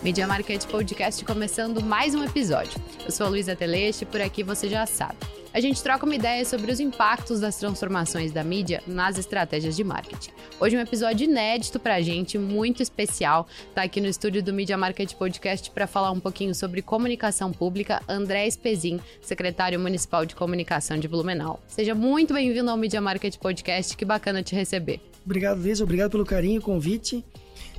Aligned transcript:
Media 0.00 0.28
Market 0.28 0.64
Podcast 0.66 1.24
começando 1.24 1.82
mais 1.82 2.14
um 2.14 2.22
episódio. 2.22 2.80
Eu 3.04 3.10
sou 3.10 3.26
a 3.26 3.28
Luísa 3.28 3.56
Teleste 3.56 4.04
e 4.04 4.06
por 4.06 4.20
aqui 4.20 4.44
você 4.44 4.68
já 4.68 4.86
sabe. 4.86 5.16
A 5.52 5.58
gente 5.58 5.82
troca 5.82 6.06
uma 6.06 6.14
ideia 6.14 6.44
sobre 6.44 6.70
os 6.70 6.78
impactos 6.78 7.40
das 7.40 7.56
transformações 7.56 8.30
da 8.30 8.44
mídia 8.44 8.80
nas 8.86 9.18
estratégias 9.18 9.74
de 9.74 9.82
marketing. 9.82 10.30
Hoje 10.60 10.76
um 10.76 10.80
episódio 10.80 11.24
inédito 11.24 11.80
pra 11.80 12.00
gente, 12.00 12.38
muito 12.38 12.80
especial. 12.80 13.48
Tá 13.74 13.82
aqui 13.82 14.00
no 14.00 14.06
estúdio 14.06 14.40
do 14.40 14.52
Media 14.52 14.78
Market 14.78 15.14
Podcast 15.14 15.68
para 15.72 15.88
falar 15.88 16.12
um 16.12 16.20
pouquinho 16.20 16.54
sobre 16.54 16.80
comunicação 16.80 17.50
pública, 17.50 18.00
André 18.08 18.46
Espezin, 18.46 19.00
secretário 19.20 19.80
municipal 19.80 20.24
de 20.24 20.36
comunicação 20.36 20.96
de 20.96 21.08
Blumenau. 21.08 21.60
Seja 21.66 21.94
muito 21.94 22.32
bem-vindo 22.32 22.70
ao 22.70 22.76
Media 22.76 23.00
Market 23.00 23.36
Podcast, 23.36 23.96
que 23.96 24.04
bacana 24.04 24.44
te 24.44 24.54
receber. 24.54 25.00
Obrigado, 25.24 25.60
Luísa, 25.60 25.82
obrigado 25.82 26.12
pelo 26.12 26.24
carinho, 26.24 26.62
convite 26.62 27.24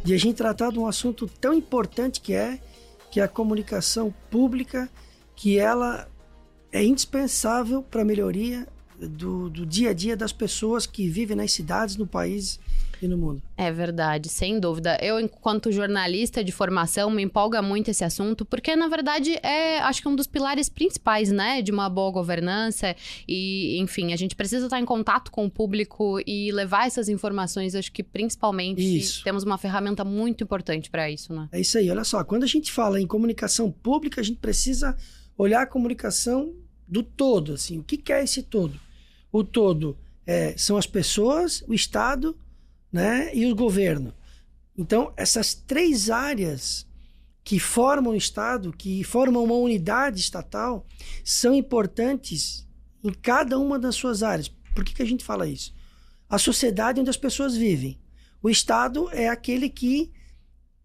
de 0.03 0.13
a 0.13 0.17
gente 0.17 0.35
tratar 0.35 0.71
de 0.71 0.79
um 0.79 0.87
assunto 0.87 1.27
tão 1.27 1.53
importante 1.53 2.21
que 2.21 2.33
é 2.33 2.59
que 3.11 3.19
é 3.19 3.23
a 3.23 3.27
comunicação 3.27 4.13
pública, 4.29 4.89
que 5.35 5.57
ela 5.57 6.07
é 6.71 6.83
indispensável 6.83 7.81
para 7.81 8.03
a 8.03 8.05
melhoria 8.05 8.67
do, 8.99 9.49
do 9.49 9.65
dia 9.65 9.89
a 9.89 9.93
dia 9.93 10.15
das 10.15 10.31
pessoas 10.31 10.85
que 10.85 11.09
vivem 11.09 11.35
nas 11.35 11.51
cidades, 11.51 11.95
no 11.95 12.05
país 12.05 12.59
e 13.01 13.07
no 13.07 13.17
mundo. 13.17 13.41
É 13.57 13.71
verdade, 13.71 14.29
sem 14.29 14.59
dúvida. 14.59 14.97
Eu, 15.01 15.19
enquanto 15.19 15.71
jornalista 15.71 16.43
de 16.43 16.51
formação, 16.51 17.09
me 17.09 17.23
empolga 17.23 17.61
muito 17.61 17.89
esse 17.89 18.03
assunto, 18.03 18.45
porque, 18.45 18.75
na 18.75 18.87
verdade, 18.87 19.37
é, 19.43 19.79
acho 19.79 20.01
que 20.01 20.07
é 20.07 20.11
um 20.11 20.15
dos 20.15 20.27
pilares 20.27 20.69
principais, 20.69 21.31
né, 21.31 21.61
de 21.61 21.71
uma 21.71 21.89
boa 21.89 22.11
governança. 22.11 22.95
E, 23.27 23.77
enfim, 23.79 24.13
a 24.13 24.15
gente 24.15 24.35
precisa 24.35 24.65
estar 24.65 24.79
em 24.79 24.85
contato 24.85 25.31
com 25.31 25.45
o 25.45 25.51
público 25.51 26.19
e 26.25 26.51
levar 26.51 26.87
essas 26.87 27.09
informações, 27.09 27.75
acho 27.75 27.91
que 27.91 28.03
principalmente 28.03 28.81
isso. 28.81 29.23
temos 29.23 29.43
uma 29.43 29.57
ferramenta 29.57 30.03
muito 30.03 30.43
importante 30.43 30.89
para 30.89 31.09
isso, 31.09 31.33
né? 31.33 31.49
É 31.51 31.59
isso 31.59 31.77
aí, 31.77 31.89
olha 31.89 32.03
só, 32.03 32.23
quando 32.23 32.43
a 32.43 32.47
gente 32.47 32.71
fala 32.71 32.99
em 32.99 33.07
comunicação 33.07 33.71
pública, 33.71 34.21
a 34.21 34.23
gente 34.23 34.39
precisa 34.39 34.95
olhar 35.37 35.61
a 35.61 35.65
comunicação 35.65 36.53
do 36.87 37.03
todo, 37.03 37.53
assim, 37.53 37.77
o 37.77 37.83
que, 37.83 37.97
que 37.97 38.11
é 38.11 38.23
esse 38.23 38.43
todo? 38.43 38.79
O 39.31 39.43
todo 39.43 39.95
é, 40.25 40.55
são 40.57 40.75
as 40.75 40.87
pessoas, 40.87 41.63
o 41.67 41.73
Estado 41.73 42.35
né, 42.91 43.33
e 43.33 43.45
o 43.45 43.55
governo. 43.55 44.13
Então, 44.77 45.13
essas 45.17 45.53
três 45.53 46.09
áreas 46.09 46.87
que 47.43 47.59
formam 47.59 48.13
o 48.13 48.17
Estado, 48.17 48.71
que 48.71 49.03
formam 49.03 49.43
uma 49.43 49.55
unidade 49.55 50.19
estatal, 50.19 50.85
são 51.23 51.53
importantes 51.53 52.67
em 53.03 53.11
cada 53.11 53.57
uma 53.57 53.79
das 53.79 53.95
suas 53.95 54.23
áreas. 54.23 54.47
Por 54.75 54.83
que, 54.83 54.93
que 54.93 55.01
a 55.01 55.05
gente 55.05 55.23
fala 55.23 55.47
isso? 55.47 55.73
A 56.29 56.37
sociedade 56.37 57.01
onde 57.01 57.09
as 57.09 57.17
pessoas 57.17 57.55
vivem. 57.55 57.99
O 58.41 58.49
Estado 58.49 59.09
é 59.11 59.27
aquele 59.27 59.69
que 59.69 60.11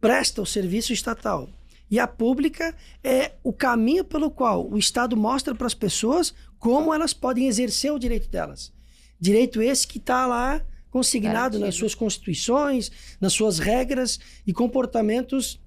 presta 0.00 0.42
o 0.42 0.46
serviço 0.46 0.92
estatal. 0.92 1.48
E 1.91 1.98
a 1.98 2.06
pública 2.06 2.74
é 3.02 3.33
o 3.42 3.52
caminho 3.52 4.05
pelo 4.05 4.30
qual 4.30 4.68
o 4.68 4.78
Estado 4.78 5.16
mostra 5.16 5.55
para 5.55 5.66
as 5.66 5.74
pessoas 5.74 6.34
como 6.58 6.92
elas 6.92 7.12
podem 7.12 7.46
exercer 7.46 7.92
o 7.92 7.98
direito 7.98 8.28
delas. 8.28 8.72
Direito 9.20 9.62
esse 9.62 9.86
que 9.86 9.98
está 9.98 10.27
lá 10.27 10.64
consignado 10.95 11.59
Garantido. 11.59 11.67
nas 11.67 11.75
suas 11.75 11.92
constituições, 11.92 12.89
nas 13.20 13.33
suas 13.33 13.59
regras 13.59 14.20
e 14.47 14.53
comportamentos 14.53 15.61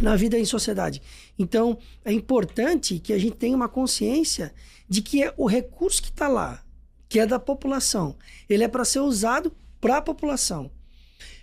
na 0.00 0.16
vida 0.16 0.36
em 0.36 0.44
sociedade. 0.44 1.00
Então, 1.38 1.78
é 2.04 2.12
importante 2.12 2.98
que 2.98 3.12
a 3.12 3.18
gente 3.18 3.36
tenha 3.36 3.54
uma 3.54 3.68
consciência 3.68 4.52
de 4.88 5.00
que 5.00 5.22
é 5.22 5.32
o 5.36 5.46
recurso 5.46 6.02
que 6.02 6.08
está 6.08 6.26
lá, 6.26 6.60
que 7.08 7.20
é 7.20 7.26
da 7.26 7.38
população, 7.38 8.16
ele 8.48 8.64
é 8.64 8.68
para 8.68 8.84
ser 8.84 8.98
usado 8.98 9.54
para 9.80 9.98
a 9.98 10.02
população. 10.02 10.72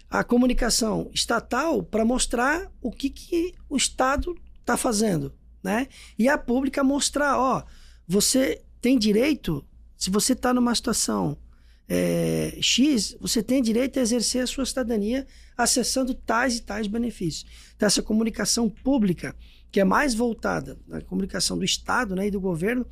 A 0.10 0.22
comunicação 0.22 1.10
estatal 1.14 1.82
para 1.82 2.04
mostrar 2.04 2.70
o 2.82 2.92
que, 2.92 3.10
que 3.10 3.54
o 3.70 3.78
Estado 3.78 4.36
está 4.60 4.76
fazendo, 4.76 5.34
né? 5.64 5.88
E 6.18 6.28
a 6.28 6.38
pública 6.38 6.84
mostrar, 6.84 7.40
ó, 7.40 7.64
você 8.06 8.62
tem 8.82 9.00
direito, 9.00 9.66
se 9.96 10.10
você 10.10 10.34
está 10.34 10.54
numa 10.54 10.76
situação 10.76 11.38
é, 11.92 12.56
X, 12.62 13.18
você 13.20 13.42
tem 13.42 13.64
direito 13.64 13.98
a 13.98 14.04
exercer 14.04 14.44
a 14.44 14.48
sua 14.48 14.64
cidadania 14.64 15.26
acessando 15.58 16.14
tais 16.14 16.58
e 16.58 16.62
tais 16.62 16.86
benefícios. 16.86 17.50
Então, 17.76 17.88
essa 17.88 18.04
comunicação 18.04 18.70
pública, 18.70 19.36
que 19.72 19.80
é 19.80 19.84
mais 19.84 20.14
voltada 20.14 20.78
na 20.88 21.02
comunicação 21.02 21.58
do 21.58 21.66
Estado 21.66 22.16
né, 22.16 22.28
e 22.28 22.32
do 22.32 22.40
governo, 22.40 22.86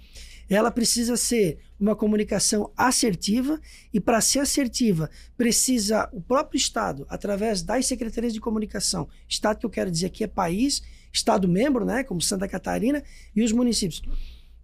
ela 0.49 0.71
precisa 0.71 1.15
ser 1.15 1.59
uma 1.79 1.95
comunicação 1.95 2.71
assertiva 2.75 3.61
e 3.93 3.99
para 3.99 4.19
ser 4.19 4.39
assertiva 4.39 5.09
precisa 5.37 6.09
o 6.11 6.21
próprio 6.21 6.57
Estado, 6.57 7.05
através 7.07 7.61
das 7.61 7.85
secretarias 7.85 8.33
de 8.33 8.39
comunicação, 8.39 9.07
Estado 9.29 9.59
que 9.59 9.65
eu 9.65 9.69
quero 9.69 9.91
dizer 9.91 10.07
aqui 10.07 10.23
é 10.23 10.27
país, 10.27 10.81
Estado 11.13 11.47
membro, 11.47 11.85
né, 11.85 12.03
como 12.03 12.21
Santa 12.21 12.47
Catarina 12.47 13.03
e 13.35 13.43
os 13.43 13.51
municípios, 13.51 14.01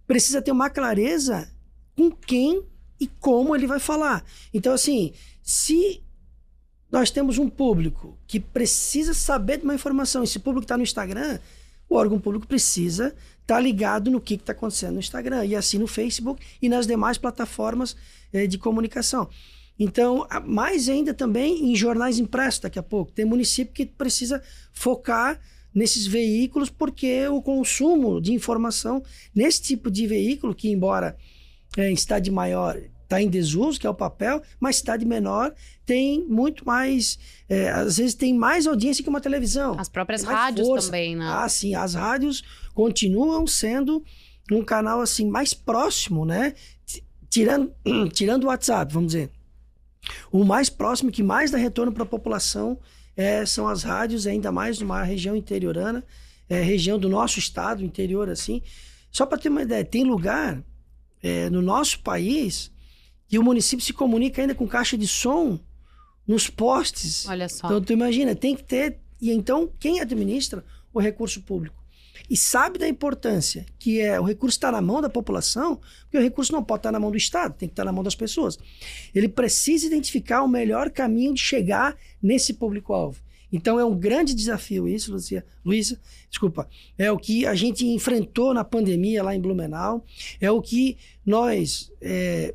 precisa 0.06 0.42
ter 0.42 0.50
uma 0.50 0.70
clareza 0.70 1.48
com 1.96 2.10
quem 2.10 2.64
e 3.00 3.06
como 3.06 3.54
ele 3.54 3.66
vai 3.66 3.78
falar. 3.78 4.24
Então, 4.52 4.72
assim, 4.72 5.12
se 5.42 6.02
nós 6.90 7.10
temos 7.10 7.38
um 7.38 7.48
público 7.48 8.16
que 8.26 8.38
precisa 8.38 9.12
saber 9.14 9.58
de 9.58 9.64
uma 9.64 9.74
informação, 9.74 10.22
esse 10.22 10.38
público 10.38 10.64
está 10.64 10.76
no 10.76 10.82
Instagram, 10.82 11.38
o 11.88 11.96
órgão 11.96 12.20
público 12.20 12.46
precisa 12.46 13.08
estar 13.40 13.56
tá 13.56 13.60
ligado 13.60 14.10
no 14.10 14.20
que 14.20 14.34
está 14.34 14.52
acontecendo 14.52 14.94
no 14.94 15.00
Instagram, 15.00 15.44
e 15.44 15.56
assim 15.56 15.78
no 15.78 15.86
Facebook 15.86 16.44
e 16.62 16.68
nas 16.68 16.86
demais 16.86 17.18
plataformas 17.18 17.96
eh, 18.32 18.46
de 18.46 18.58
comunicação. 18.58 19.28
Então, 19.78 20.26
mais 20.46 20.88
ainda 20.88 21.12
também 21.12 21.70
em 21.70 21.74
jornais 21.74 22.18
impressos 22.18 22.60
daqui 22.60 22.78
a 22.78 22.82
pouco. 22.82 23.12
Tem 23.12 23.24
município 23.24 23.74
que 23.74 23.84
precisa 23.84 24.42
focar 24.72 25.40
nesses 25.74 26.06
veículos, 26.06 26.70
porque 26.70 27.26
o 27.26 27.42
consumo 27.42 28.20
de 28.20 28.32
informação 28.32 29.02
nesse 29.34 29.60
tipo 29.60 29.90
de 29.90 30.06
veículo, 30.06 30.54
que 30.54 30.70
embora 30.70 31.16
é, 31.76 31.90
em 31.90 31.96
cidade 31.96 32.30
maior 32.30 32.78
está 33.04 33.20
em 33.20 33.28
desuso, 33.28 33.78
que 33.78 33.86
é 33.86 33.90
o 33.90 33.94
papel, 33.94 34.42
mas 34.58 34.76
cidade 34.76 35.04
menor 35.04 35.54
tem 35.86 36.24
muito 36.26 36.66
mais, 36.66 37.18
é, 37.48 37.68
às 37.70 37.98
vezes 37.98 38.14
tem 38.14 38.34
mais 38.34 38.66
audiência 38.66 39.02
que 39.02 39.08
uma 39.08 39.20
televisão. 39.20 39.76
As 39.78 39.88
próprias 39.88 40.24
rádios 40.24 40.66
força. 40.66 40.88
também, 40.88 41.14
né? 41.14 41.26
Ah, 41.28 41.48
sim, 41.48 41.74
as 41.74 41.94
rádios 41.94 42.42
continuam 42.74 43.46
sendo 43.46 44.02
um 44.50 44.62
canal 44.62 45.00
assim 45.00 45.28
mais 45.28 45.54
próximo, 45.54 46.24
né? 46.24 46.54
Tirando, 47.30 47.72
tirando 48.12 48.44
o 48.44 48.46
WhatsApp, 48.48 48.92
vamos 48.92 49.12
dizer. 49.12 49.30
O 50.30 50.44
mais 50.44 50.68
próximo 50.68 51.10
que 51.10 51.22
mais 51.22 51.50
dá 51.50 51.58
retorno 51.58 51.92
para 51.92 52.02
a 52.02 52.06
população 52.06 52.78
é, 53.16 53.46
são 53.46 53.68
as 53.68 53.82
rádios, 53.82 54.26
ainda 54.26 54.50
mais 54.50 54.80
numa 54.80 55.02
região 55.02 55.36
interiorana, 55.36 56.04
é, 56.48 56.60
região 56.60 56.98
do 56.98 57.08
nosso 57.08 57.38
estado, 57.38 57.84
interior 57.84 58.28
assim. 58.28 58.60
Só 59.10 59.24
para 59.24 59.38
ter 59.38 59.48
uma 59.48 59.62
ideia, 59.62 59.84
tem 59.84 60.04
lugar 60.04 60.62
é, 61.24 61.48
no 61.48 61.62
nosso 61.62 62.00
país 62.00 62.70
e 63.32 63.38
o 63.38 63.42
município 63.42 63.82
se 63.82 63.94
comunica 63.94 64.42
ainda 64.42 64.54
com 64.54 64.68
caixa 64.68 64.96
de 64.96 65.08
som 65.08 65.58
nos 66.28 66.50
postes. 66.50 67.26
Olha 67.26 67.48
só. 67.48 67.66
Então, 67.66 67.80
tu 67.80 67.94
imagina, 67.94 68.34
tem 68.34 68.54
que 68.54 68.62
ter. 68.62 68.98
E 69.18 69.30
então, 69.32 69.72
quem 69.80 70.00
administra 70.00 70.62
o 70.92 71.00
recurso 71.00 71.40
público? 71.40 71.82
E 72.28 72.36
sabe 72.36 72.78
da 72.78 72.86
importância 72.86 73.64
que 73.78 74.00
é 74.00 74.20
o 74.20 74.24
recurso 74.24 74.56
está 74.56 74.70
na 74.70 74.82
mão 74.82 75.00
da 75.00 75.08
população, 75.08 75.80
porque 76.02 76.18
o 76.18 76.22
recurso 76.22 76.52
não 76.52 76.62
pode 76.62 76.80
estar 76.80 76.92
na 76.92 77.00
mão 77.00 77.10
do 77.10 77.16
Estado, 77.16 77.54
tem 77.54 77.68
que 77.68 77.72
estar 77.72 77.84
na 77.84 77.92
mão 77.92 78.04
das 78.04 78.14
pessoas. 78.14 78.58
Ele 79.14 79.28
precisa 79.28 79.86
identificar 79.86 80.42
o 80.42 80.48
melhor 80.48 80.90
caminho 80.90 81.32
de 81.32 81.40
chegar 81.40 81.96
nesse 82.22 82.52
público-alvo. 82.52 83.18
Então 83.52 83.78
é 83.78 83.84
um 83.84 83.96
grande 83.96 84.34
desafio 84.34 84.88
isso, 84.88 85.12
Lucia, 85.12 85.44
Luísa, 85.64 86.00
desculpa. 86.28 86.68
É 86.98 87.10
o 87.10 87.18
que 87.18 87.46
a 87.46 87.54
gente 87.54 87.86
enfrentou 87.86 88.52
na 88.52 88.64
pandemia 88.64 89.22
lá 89.22 89.34
em 89.34 89.40
Blumenau, 89.40 90.04
é 90.40 90.50
o 90.50 90.60
que 90.60 90.96
nós, 91.24 91.92
é, 92.00 92.54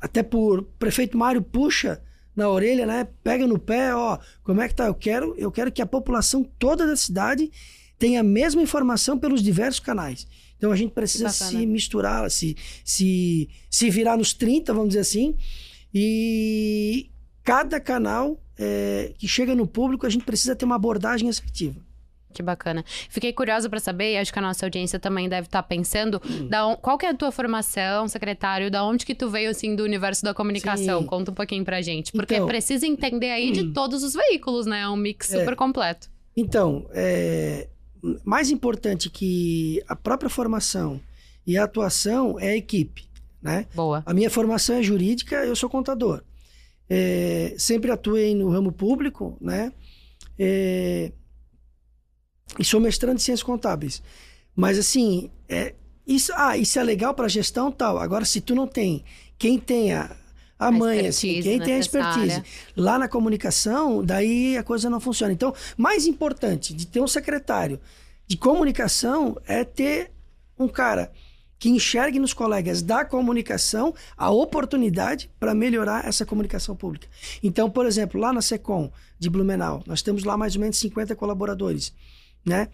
até 0.00 0.22
por 0.22 0.62
prefeito 0.78 1.16
Mário 1.16 1.42
puxa 1.42 2.02
na 2.34 2.48
orelha, 2.48 2.86
né? 2.86 3.06
Pega 3.22 3.46
no 3.46 3.58
pé, 3.58 3.94
ó, 3.94 4.18
como 4.42 4.60
é 4.60 4.68
que 4.68 4.74
tá? 4.74 4.86
Eu 4.86 4.94
quero, 4.94 5.34
eu 5.36 5.52
quero 5.52 5.70
que 5.70 5.82
a 5.82 5.86
população 5.86 6.42
toda 6.58 6.86
da 6.86 6.96
cidade 6.96 7.50
tenha 7.98 8.20
a 8.20 8.24
mesma 8.24 8.60
informação 8.60 9.18
pelos 9.18 9.42
diversos 9.42 9.78
canais. 9.78 10.26
Então 10.56 10.72
a 10.72 10.76
gente 10.76 10.92
precisa 10.92 11.28
se 11.28 11.66
misturar, 11.66 12.28
se, 12.30 12.56
se, 12.84 13.48
se 13.70 13.90
virar 13.90 14.16
nos 14.16 14.32
30, 14.32 14.72
vamos 14.72 14.88
dizer 14.88 15.00
assim, 15.00 15.36
e 15.92 17.10
cada 17.44 17.78
canal 17.78 18.41
é, 18.58 19.12
que 19.18 19.26
chega 19.26 19.54
no 19.54 19.66
público, 19.66 20.06
a 20.06 20.10
gente 20.10 20.24
precisa 20.24 20.54
ter 20.54 20.64
uma 20.64 20.76
abordagem 20.76 21.28
assertiva. 21.28 21.80
Que 22.32 22.42
bacana. 22.42 22.84
Fiquei 23.10 23.32
curiosa 23.32 23.68
para 23.68 23.78
saber, 23.78 24.14
e 24.14 24.16
acho 24.16 24.32
que 24.32 24.38
a 24.38 24.42
nossa 24.42 24.64
audiência 24.64 24.98
também 24.98 25.28
deve 25.28 25.46
estar 25.46 25.62
tá 25.62 25.68
pensando, 25.68 26.20
hum. 26.24 26.48
da, 26.48 26.76
qual 26.76 26.96
que 26.96 27.04
é 27.04 27.10
a 27.10 27.14
tua 27.14 27.30
formação, 27.30 28.08
secretário, 28.08 28.70
da 28.70 28.82
onde 28.84 29.04
que 29.04 29.14
tu 29.14 29.28
veio, 29.28 29.50
assim, 29.50 29.76
do 29.76 29.82
universo 29.82 30.22
da 30.24 30.32
comunicação? 30.32 31.02
Sim. 31.02 31.06
Conta 31.06 31.30
um 31.30 31.34
pouquinho 31.34 31.64
pra 31.64 31.82
gente. 31.82 32.10
Porque 32.12 32.34
então, 32.34 32.46
precisa 32.46 32.86
entender 32.86 33.30
aí 33.30 33.50
hum. 33.50 33.52
de 33.52 33.72
todos 33.72 34.02
os 34.02 34.14
veículos, 34.14 34.66
né? 34.66 34.80
É 34.80 34.88
um 34.88 34.96
mix 34.96 35.32
é. 35.32 35.40
super 35.40 35.54
completo. 35.54 36.10
Então, 36.34 36.86
é, 36.92 37.68
mais 38.24 38.50
importante 38.50 39.10
que 39.10 39.82
a 39.86 39.94
própria 39.94 40.30
formação 40.30 41.00
e 41.46 41.58
a 41.58 41.64
atuação 41.64 42.40
é 42.40 42.50
a 42.50 42.56
equipe, 42.56 43.04
né? 43.42 43.66
Boa. 43.74 44.02
A 44.06 44.14
minha 44.14 44.30
formação 44.30 44.76
é 44.76 44.82
jurídica, 44.82 45.44
eu 45.44 45.54
sou 45.54 45.68
contador 45.68 46.22
é, 46.94 47.54
sempre 47.56 47.90
atuei 47.90 48.34
no 48.34 48.50
ramo 48.50 48.70
público, 48.70 49.38
né? 49.40 49.72
É, 50.38 51.10
e 52.58 52.62
sou 52.62 52.78
mestrando 52.80 53.16
em 53.16 53.18
ciências 53.18 53.42
contábeis. 53.42 54.02
Mas 54.54 54.78
assim, 54.78 55.30
é, 55.48 55.74
isso, 56.06 56.30
ah, 56.36 56.54
isso 56.54 56.78
é 56.78 56.82
legal 56.82 57.14
para 57.14 57.28
gestão 57.28 57.72
tal. 57.72 57.98
Agora, 57.98 58.26
se 58.26 58.42
tu 58.42 58.54
não 58.54 58.66
tem 58.66 59.02
quem 59.38 59.58
tenha 59.58 60.14
a, 60.58 60.66
a 60.68 60.70
mãe, 60.70 61.06
assim, 61.06 61.40
quem 61.40 61.58
tem 61.58 61.76
a 61.76 61.78
expertise 61.78 62.42
lá 62.76 62.98
na 62.98 63.08
comunicação, 63.08 64.04
daí 64.04 64.58
a 64.58 64.62
coisa 64.62 64.90
não 64.90 65.00
funciona. 65.00 65.32
Então, 65.32 65.54
mais 65.78 66.06
importante 66.06 66.74
de 66.74 66.86
ter 66.86 67.00
um 67.00 67.08
secretário 67.08 67.80
de 68.26 68.36
comunicação 68.36 69.38
é 69.46 69.64
ter 69.64 70.10
um 70.58 70.68
cara 70.68 71.10
que 71.62 71.68
enxergue 71.68 72.18
nos 72.18 72.34
colegas 72.34 72.82
da 72.82 73.04
comunicação 73.04 73.94
a 74.16 74.28
oportunidade 74.32 75.30
para 75.38 75.54
melhorar 75.54 76.04
essa 76.04 76.26
comunicação 76.26 76.74
pública. 76.74 77.06
Então, 77.40 77.70
por 77.70 77.86
exemplo, 77.86 78.20
lá 78.20 78.32
na 78.32 78.42
Secom 78.42 78.90
de 79.16 79.30
Blumenau, 79.30 79.80
nós 79.86 80.02
temos 80.02 80.24
lá 80.24 80.36
mais 80.36 80.56
ou 80.56 80.60
menos 80.60 80.76
50 80.78 81.14
colaboradores, 81.14 81.94
né? 82.44 82.68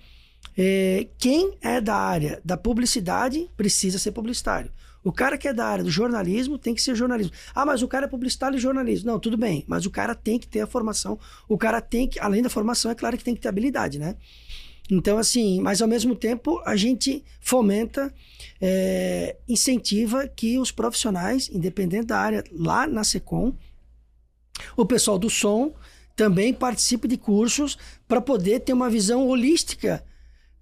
É, 0.57 1.07
quem 1.19 1.59
é 1.61 1.83
da 1.83 1.97
área 1.97 2.41
da 2.43 2.57
publicidade 2.57 3.51
precisa 3.59 3.99
ser 3.99 4.13
publicitário. 4.13 4.73
O 5.05 5.13
cara 5.13 5.37
que 5.37 5.49
é 5.49 5.53
da 5.53 5.67
área 5.67 5.85
do 5.85 5.91
jornalismo 5.91 6.57
tem 6.57 6.75
que 6.75 6.81
ser 6.81 6.95
jornalismo. 6.95 7.35
Ah, 7.55 7.67
mas 7.67 7.83
o 7.83 7.89
cara 7.89 8.07
é 8.07 8.09
publicitário 8.09 8.57
e 8.57 8.59
jornalismo. 8.59 9.11
Não, 9.11 9.21
tudo 9.21 9.37
bem, 9.37 9.67
mas 9.69 9.85
o 9.85 9.91
cara 9.91 10.15
tem 10.15 10.39
que 10.39 10.49
ter 10.49 10.63
a 10.63 10.67
formação. 10.67 11.19
O 11.47 11.59
cara 11.59 11.83
tem 11.83 12.09
que, 12.09 12.19
além 12.21 12.41
da 12.41 12.49
formação, 12.49 12.91
é 12.91 12.95
claro 12.95 13.19
que 13.19 13.25
tem 13.25 13.35
que 13.35 13.41
ter 13.43 13.49
habilidade, 13.49 13.99
né? 13.99 14.17
Então, 14.91 15.19
assim, 15.19 15.61
mas 15.61 15.83
ao 15.83 15.89
mesmo 15.89 16.15
tempo 16.15 16.63
a 16.65 16.75
gente 16.77 17.23
fomenta, 17.41 18.13
é, 18.61 19.37
incentiva 19.49 20.27
que 20.27 20.59
os 20.59 20.71
profissionais, 20.71 21.51
independente 21.53 22.07
da 22.07 22.19
área, 22.19 22.45
lá 22.53 22.87
na 22.87 23.05
SECOM, 23.05 23.55
o 24.77 24.87
pessoal 24.87 25.19
do 25.19 25.29
som 25.29 25.75
também 26.17 26.53
participe 26.53 27.07
de 27.07 27.17
cursos 27.17 27.79
para 28.09 28.21
poder 28.21 28.61
ter 28.61 28.73
uma 28.73 28.91
visão 28.91 29.27
holística 29.29 30.03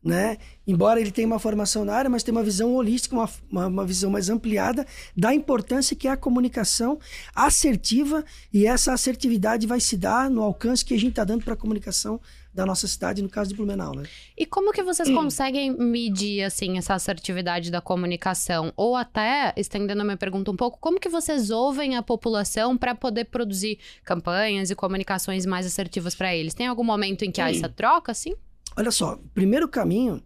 né? 0.06 0.38
Embora 0.64 1.00
ele 1.00 1.10
tenha 1.10 1.26
uma 1.26 1.40
formação 1.40 1.84
na 1.84 1.92
área, 1.92 2.08
mas 2.08 2.22
tem 2.22 2.30
uma 2.30 2.42
visão 2.42 2.72
holística, 2.74 3.14
uma, 3.14 3.28
uma, 3.50 3.66
uma, 3.66 3.84
visão 3.84 4.08
mais 4.08 4.30
ampliada 4.30 4.86
da 5.16 5.34
importância 5.34 5.96
que 5.96 6.06
é 6.06 6.12
a 6.12 6.16
comunicação 6.16 7.00
assertiva 7.34 8.24
e 8.52 8.68
essa 8.68 8.92
assertividade 8.92 9.66
vai 9.66 9.80
se 9.80 9.96
dar 9.96 10.30
no 10.30 10.42
alcance 10.42 10.84
que 10.84 10.94
a 10.94 10.98
gente 10.98 11.10
está 11.10 11.24
dando 11.24 11.44
para 11.44 11.54
a 11.54 11.56
comunicação 11.56 12.20
da 12.56 12.64
nossa 12.64 12.88
cidade, 12.88 13.22
no 13.22 13.28
caso 13.28 13.50
de 13.50 13.56
Blumenau, 13.56 13.94
né? 13.94 14.04
E 14.36 14.46
como 14.46 14.72
que 14.72 14.82
vocês 14.82 15.08
conseguem 15.14 15.76
medir, 15.76 16.42
assim, 16.42 16.78
essa 16.78 16.94
assertividade 16.94 17.70
da 17.70 17.82
comunicação? 17.82 18.72
Ou 18.74 18.96
até, 18.96 19.52
estendendo 19.56 20.00
a 20.00 20.04
minha 20.04 20.16
pergunta 20.16 20.50
um 20.50 20.56
pouco, 20.56 20.78
como 20.80 20.98
que 20.98 21.08
vocês 21.08 21.50
ouvem 21.50 21.96
a 21.96 22.02
população 22.02 22.76
para 22.76 22.94
poder 22.94 23.26
produzir 23.26 23.78
campanhas 24.02 24.70
e 24.70 24.74
comunicações 24.74 25.44
mais 25.44 25.66
assertivas 25.66 26.14
para 26.14 26.34
eles? 26.34 26.54
Tem 26.54 26.66
algum 26.66 26.82
momento 26.82 27.24
em 27.24 27.30
que 27.30 27.40
há 27.40 27.50
essa 27.50 27.68
troca, 27.68 28.10
assim? 28.10 28.34
Olha 28.74 28.90
só, 28.90 29.18
primeiro 29.34 29.68
caminho 29.68 30.22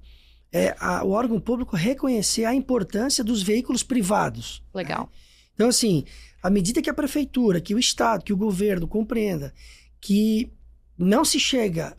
é 0.52 0.74
a, 0.78 1.04
o 1.04 1.10
órgão 1.10 1.40
público 1.40 1.76
reconhecer 1.76 2.44
a 2.44 2.54
importância 2.54 3.24
dos 3.24 3.42
veículos 3.42 3.82
privados. 3.82 4.62
Né? 4.72 4.82
Legal. 4.82 5.02
Né? 5.02 5.08
Então, 5.54 5.68
assim, 5.68 6.04
à 6.40 6.48
medida 6.48 6.80
que 6.80 6.88
a 6.88 6.94
prefeitura, 6.94 7.60
que 7.60 7.74
o 7.74 7.78
Estado, 7.78 8.24
que 8.24 8.32
o 8.32 8.36
governo 8.36 8.86
compreenda 8.86 9.52
que 10.00 10.50
não 10.96 11.24
se 11.24 11.40
chega 11.40 11.96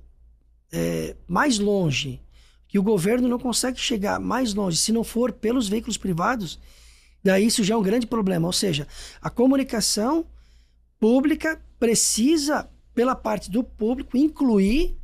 é, 0.71 1.15
mais 1.27 1.59
longe, 1.59 2.21
que 2.68 2.79
o 2.79 2.83
governo 2.83 3.27
não 3.27 3.38
consegue 3.38 3.79
chegar 3.79 4.19
mais 4.19 4.53
longe 4.53 4.77
se 4.77 4.91
não 4.91 5.03
for 5.03 5.31
pelos 5.31 5.68
veículos 5.68 5.97
privados, 5.97 6.59
daí 7.23 7.45
isso 7.45 7.63
já 7.63 7.73
é 7.73 7.77
um 7.77 7.83
grande 7.83 8.07
problema. 8.07 8.47
Ou 8.47 8.53
seja, 8.53 8.88
a 9.21 9.29
comunicação 9.29 10.25
pública 11.00 11.62
precisa, 11.79 12.69
pela 12.94 13.15
parte 13.15 13.50
do 13.51 13.63
público, 13.63 14.15
incluir 14.15 14.97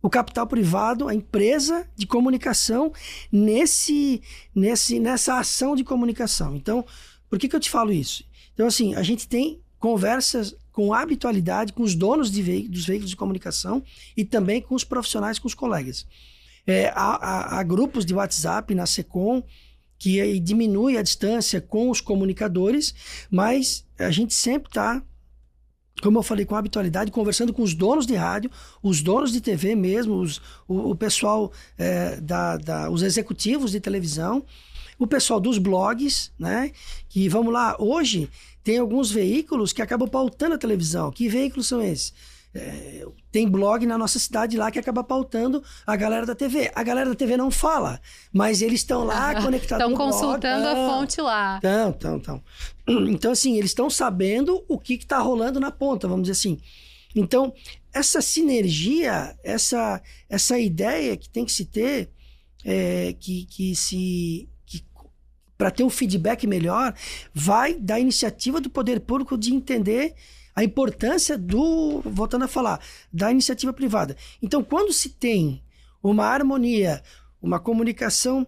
o 0.00 0.10
capital 0.10 0.46
privado, 0.46 1.06
a 1.06 1.14
empresa 1.14 1.88
de 1.94 2.06
comunicação 2.06 2.92
nesse, 3.30 4.20
nesse, 4.54 4.98
nessa 4.98 5.38
ação 5.38 5.76
de 5.76 5.84
comunicação. 5.84 6.56
Então, 6.56 6.84
por 7.28 7.38
que, 7.38 7.48
que 7.48 7.54
eu 7.54 7.60
te 7.60 7.70
falo 7.70 7.92
isso? 7.92 8.24
Então, 8.52 8.66
assim, 8.66 8.94
a 8.94 9.02
gente 9.02 9.28
tem 9.28 9.60
conversas 9.78 10.54
com 10.72 10.94
habitualidade 10.94 11.72
com 11.72 11.82
os 11.82 11.94
donos 11.94 12.30
de 12.30 12.42
dos 12.68 12.86
veículos 12.86 13.10
de 13.10 13.16
comunicação 13.16 13.82
e 14.16 14.24
também 14.24 14.60
com 14.60 14.74
os 14.74 14.84
profissionais, 14.84 15.38
com 15.38 15.46
os 15.46 15.54
colegas. 15.54 16.06
É, 16.66 16.88
há, 16.88 16.94
há, 16.94 17.58
há, 17.58 17.62
grupos 17.62 18.04
de 18.06 18.14
WhatsApp 18.14 18.74
na 18.74 18.86
SECOM 18.86 19.42
que 19.98 20.40
diminui 20.40 20.96
a 20.96 21.02
distância 21.02 21.60
com 21.60 21.90
os 21.90 22.00
comunicadores, 22.00 22.94
mas 23.30 23.84
a 23.98 24.10
gente 24.10 24.34
sempre 24.34 24.68
está 24.68 25.02
como 26.02 26.18
eu 26.18 26.22
falei, 26.22 26.44
com 26.44 26.56
habitualidade, 26.56 27.12
conversando 27.12 27.52
com 27.52 27.62
os 27.62 27.74
donos 27.74 28.06
de 28.06 28.14
rádio, 28.14 28.50
os 28.82 29.00
donos 29.00 29.30
de 29.30 29.40
TV 29.40 29.76
mesmo, 29.76 30.16
os, 30.16 30.40
o, 30.66 30.90
o, 30.90 30.96
pessoal, 30.96 31.52
é, 31.78 32.20
da, 32.20 32.56
da, 32.56 32.90
os 32.90 33.02
executivos 33.02 33.70
de 33.70 33.78
televisão, 33.78 34.44
o 35.04 35.06
pessoal 35.06 35.40
dos 35.40 35.58
blogs, 35.58 36.32
né? 36.38 36.72
Que, 37.08 37.28
vamos 37.28 37.52
lá, 37.52 37.76
hoje 37.78 38.30
tem 38.62 38.78
alguns 38.78 39.10
veículos 39.10 39.72
que 39.72 39.82
acabam 39.82 40.08
pautando 40.08 40.54
a 40.54 40.58
televisão. 40.58 41.10
Que 41.10 41.28
veículos 41.28 41.66
são 41.66 41.82
esses? 41.82 42.12
É, 42.54 43.06
tem 43.30 43.48
blog 43.48 43.86
na 43.86 43.96
nossa 43.96 44.18
cidade 44.18 44.58
lá 44.58 44.70
que 44.70 44.78
acaba 44.78 45.02
pautando 45.02 45.64
a 45.86 45.96
galera 45.96 46.26
da 46.26 46.34
TV. 46.34 46.70
A 46.74 46.82
galera 46.82 47.08
da 47.08 47.16
TV 47.16 47.36
não 47.36 47.50
fala, 47.50 47.98
mas 48.30 48.60
eles 48.60 48.80
estão 48.80 49.04
lá 49.04 49.34
conectados 49.40 49.86
Estão 49.86 49.96
consultando 49.96 50.62
blog. 50.62 50.78
a 50.78 50.88
fonte 50.88 51.20
lá. 51.20 51.58
Então, 51.58 51.88
então, 51.90 52.16
então. 52.16 52.42
Então, 53.12 53.32
assim, 53.32 53.56
eles 53.56 53.70
estão 53.70 53.88
sabendo 53.88 54.64
o 54.68 54.78
que 54.78 54.94
está 54.94 55.18
rolando 55.18 55.58
na 55.60 55.70
ponta, 55.70 56.08
vamos 56.08 56.24
dizer 56.24 56.32
assim. 56.32 56.60
Então, 57.14 57.54
essa 57.92 58.20
sinergia, 58.20 59.36
essa, 59.42 60.02
essa 60.28 60.58
ideia 60.58 61.16
que 61.16 61.28
tem 61.28 61.44
que 61.44 61.52
se 61.52 61.64
ter, 61.64 62.10
é, 62.64 63.14
que, 63.18 63.44
que 63.46 63.76
se 63.76 64.48
para 65.56 65.70
ter 65.70 65.84
um 65.84 65.90
feedback 65.90 66.46
melhor, 66.46 66.94
vai 67.32 67.74
da 67.74 67.98
iniciativa 67.98 68.60
do 68.60 68.70
poder 68.70 69.00
público 69.00 69.38
de 69.38 69.54
entender 69.54 70.14
a 70.54 70.62
importância 70.62 71.38
do, 71.38 72.02
voltando 72.04 72.44
a 72.44 72.48
falar, 72.48 72.80
da 73.12 73.30
iniciativa 73.30 73.72
privada. 73.72 74.16
Então, 74.42 74.62
quando 74.62 74.92
se 74.92 75.10
tem 75.10 75.62
uma 76.02 76.26
harmonia, 76.26 77.02
uma 77.40 77.58
comunicação 77.58 78.46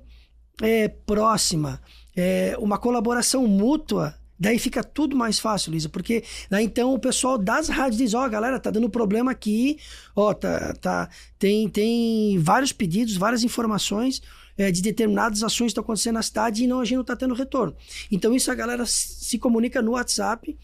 é, 0.63 0.89
próxima, 0.89 1.81
é, 2.17 2.57
uma 2.59 2.79
colaboração 2.79 3.47
mútua, 3.47 4.15
daí 4.45 4.59
fica 4.59 4.85
tudo 4.85 5.17
mais 5.17 5.39
fácil, 5.39 5.73
Lisa, 5.73 5.89
porque 5.89 6.23
daí 6.51 6.65
então 6.65 6.93
o 6.93 6.99
pessoal 6.99 7.39
das 7.39 7.69
rádios 7.69 7.97
diz, 7.97 8.15
ó, 8.15 8.25
oh, 8.25 8.31
galera, 8.31 8.61
tá 8.61 8.71
dando 8.71 8.89
problema 8.91 9.31
aqui, 9.31 9.79
ó, 10.15 10.35
tá, 10.35 10.75
tá, 10.75 11.09
tem, 11.39 11.69
tem 11.69 12.39
vários 12.39 12.73
pedidos, 12.73 13.17
várias 13.17 13.43
informações 13.43 14.23
é, 14.57 14.71
de 14.71 14.83
determinadas 14.83 15.43
ações 15.43 15.69
que 15.69 15.71
estão 15.73 15.83
acontecendo 15.83 16.15
na 16.15 16.23
cidade 16.23 16.63
e 16.63 16.67
não, 16.67 16.81
a 16.81 16.85
gente 16.85 16.97
não 16.97 17.01
está 17.01 17.17
tendo 17.17 17.35
retorno. 17.35 17.75
Então 18.11 18.35
isso 18.35 18.51
a 18.51 18.55
galera 18.55 18.85
se 18.87 19.39
comunica 19.39 19.81
no 19.81 19.93
WhatsApp, 19.93 20.57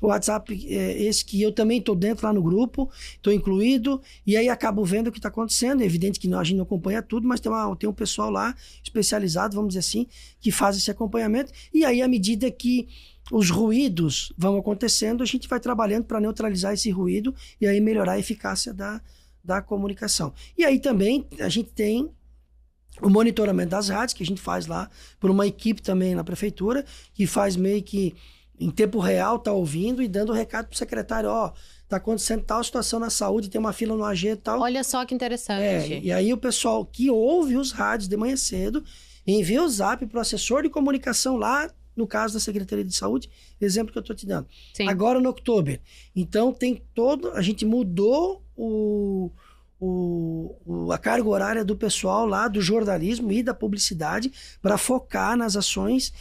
o 0.00 0.08
WhatsApp 0.08 0.66
é 0.68 1.02
esse 1.02 1.24
que 1.24 1.42
eu 1.42 1.52
também 1.52 1.78
estou 1.78 1.94
dentro 1.94 2.26
lá 2.26 2.32
no 2.32 2.42
grupo, 2.42 2.90
estou 3.16 3.32
incluído, 3.32 4.00
e 4.26 4.36
aí 4.36 4.48
acabo 4.48 4.84
vendo 4.84 5.08
o 5.08 5.12
que 5.12 5.18
está 5.18 5.28
acontecendo. 5.28 5.82
É 5.82 5.84
evidente 5.84 6.20
que 6.20 6.32
a 6.32 6.44
gente 6.44 6.56
não 6.56 6.62
acompanha 6.62 7.02
tudo, 7.02 7.26
mas 7.26 7.40
tem, 7.40 7.50
uma, 7.50 7.74
tem 7.74 7.88
um 7.88 7.92
pessoal 7.92 8.30
lá 8.30 8.54
especializado, 8.82 9.56
vamos 9.56 9.70
dizer 9.70 9.80
assim, 9.80 10.06
que 10.40 10.52
faz 10.52 10.76
esse 10.76 10.90
acompanhamento. 10.90 11.52
E 11.74 11.84
aí, 11.84 12.00
à 12.00 12.06
medida 12.06 12.50
que 12.50 12.86
os 13.30 13.50
ruídos 13.50 14.32
vão 14.36 14.56
acontecendo, 14.56 15.22
a 15.22 15.26
gente 15.26 15.48
vai 15.48 15.60
trabalhando 15.60 16.04
para 16.04 16.20
neutralizar 16.20 16.72
esse 16.72 16.90
ruído 16.90 17.34
e 17.60 17.66
aí 17.66 17.80
melhorar 17.80 18.12
a 18.12 18.18
eficácia 18.18 18.72
da, 18.72 19.00
da 19.42 19.60
comunicação. 19.60 20.32
E 20.56 20.64
aí 20.64 20.78
também 20.78 21.26
a 21.40 21.48
gente 21.48 21.70
tem 21.70 22.10
o 23.00 23.08
monitoramento 23.08 23.70
das 23.70 23.88
rádios, 23.88 24.14
que 24.14 24.22
a 24.22 24.26
gente 24.26 24.40
faz 24.40 24.66
lá 24.66 24.90
por 25.20 25.30
uma 25.30 25.46
equipe 25.46 25.80
também 25.80 26.14
na 26.14 26.24
prefeitura, 26.24 26.84
que 27.12 27.26
faz 27.26 27.56
meio 27.56 27.82
que 27.82 28.14
em 28.58 28.70
tempo 28.70 28.98
real 28.98 29.38
tá 29.38 29.52
ouvindo 29.52 30.02
e 30.02 30.08
dando 30.08 30.32
recado 30.32 30.66
pro 30.66 30.76
secretário, 30.76 31.30
ó, 31.30 31.52
tá 31.88 31.96
acontecendo 31.96 32.42
tal 32.42 32.62
situação 32.62 32.98
na 32.98 33.08
saúde, 33.08 33.48
tem 33.48 33.58
uma 33.58 33.72
fila 33.72 33.96
no 33.96 34.04
AG 34.04 34.30
e 34.30 34.36
tal. 34.36 34.60
Olha 34.60 34.82
só 34.82 35.04
que 35.04 35.14
interessante. 35.14 35.62
É, 35.62 36.00
e 36.00 36.10
aí 36.12 36.32
o 36.32 36.36
pessoal 36.36 36.84
que 36.84 37.08
ouve 37.08 37.56
os 37.56 37.70
rádios 37.70 38.08
de 38.08 38.16
manhã 38.16 38.36
cedo 38.36 38.82
envia 39.26 39.62
o 39.62 39.68
zap 39.68 40.04
pro 40.06 40.20
assessor 40.20 40.62
de 40.62 40.68
comunicação 40.68 41.36
lá, 41.36 41.70
no 41.98 42.06
caso 42.06 42.34
da 42.34 42.40
Secretaria 42.40 42.84
de 42.84 42.94
Saúde, 42.94 43.28
exemplo 43.60 43.92
que 43.92 43.98
eu 43.98 44.02
tô 44.02 44.14
te 44.14 44.24
dando. 44.24 44.46
Sim. 44.72 44.88
Agora 44.88 45.20
no 45.20 45.28
outubro. 45.28 45.78
Então 46.14 46.52
tem 46.52 46.82
todo, 46.94 47.32
a 47.32 47.42
gente 47.42 47.66
mudou 47.66 48.42
o, 48.56 49.30
o, 49.80 50.90
a 50.92 50.98
carga 50.98 51.28
horária 51.28 51.64
do 51.64 51.76
pessoal 51.76 52.24
lá 52.24 52.48
do 52.48 52.62
jornalismo 52.62 53.32
e 53.32 53.42
da 53.42 53.52
publicidade 53.52 54.32
para 54.62 54.78
focar 54.78 55.36
nas 55.36 55.56
ações 55.56 56.12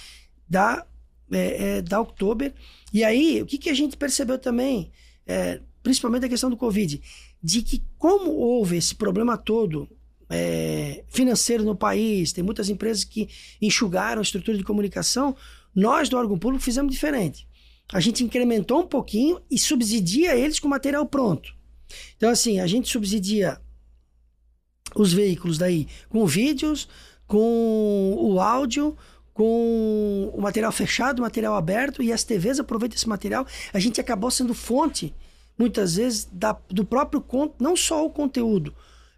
da 0.50 0.86
é, 1.31 1.77
é, 1.77 1.81
da 1.81 2.01
Oktober. 2.01 2.53
E 2.93 3.03
aí, 3.03 3.41
o 3.41 3.46
que, 3.46 3.57
que 3.57 3.69
a 3.69 3.74
gente 3.74 3.98
percebeu 3.98 4.39
também, 4.39 4.91
é, 5.25 5.60
principalmente 5.84 6.25
a 6.25 6.29
questão 6.29 6.50
do 6.50 6.57
Covid, 6.57 7.01
de 7.43 7.62
que 7.62 7.84
como 7.98 8.31
houve 8.31 8.77
esse 8.77 8.96
problema 8.96 9.38
todo 9.38 9.89
é, 10.29 11.03
financeiro 11.10 11.63
no 11.63 11.75
país, 11.75 12.31
tem 12.31 12.43
muitas 12.43 12.69
empresas 12.69 13.03
que 13.03 13.29
enxugaram 13.62 14.19
a 14.19 14.24
estrutura 14.24 14.57
de 14.57 14.63
comunicação, 14.63 15.36
nós 15.77 16.10
do 16.10 16.17
órgão 16.17 16.39
público 16.39 16.65
fizemos 16.65 16.91
diferente. 16.91 17.48
A 17.93 18.00
gente 18.00 18.24
incrementou 18.24 18.81
um 18.81 18.88
pouquinho 18.88 19.39
e 19.50 19.60
subsidia 19.60 20.36
eles 20.36 20.60
com 20.60 20.67
material 20.67 21.05
pronto. 21.05 21.55
Então, 22.17 22.31
assim, 22.31 22.60
a 22.60 22.65
gente 22.65 22.89
subsidia 22.89 23.62
os 24.96 25.13
veículos 25.13 25.60
daí 25.60 25.88
com 26.10 26.25
vídeos, 26.25 26.89
com 27.27 28.15
o 28.17 28.41
áudio, 28.41 28.98
com 29.34 30.31
o 30.34 30.41
material 30.41 30.72
fechado, 30.72 31.22
material 31.22 31.55
aberto, 31.55 32.01
e 32.01 32.12
as 32.12 32.24
TVs 32.24 32.60
aproveitam 32.60 32.96
esse 32.96 33.07
material. 33.07 33.46
A 33.72 33.79
gente 33.79 34.01
acabou 34.01 34.31
sendo 34.31 34.55
fonte, 34.55 35.13
muitas 35.57 35.96
vezes, 35.96 36.27
da, 36.31 36.57
do 36.69 36.84
próprio 36.84 37.22
conto, 37.22 37.55
não 37.60 37.75
só 37.75 38.03
o 38.03 38.10
conteúdo, 38.10 38.74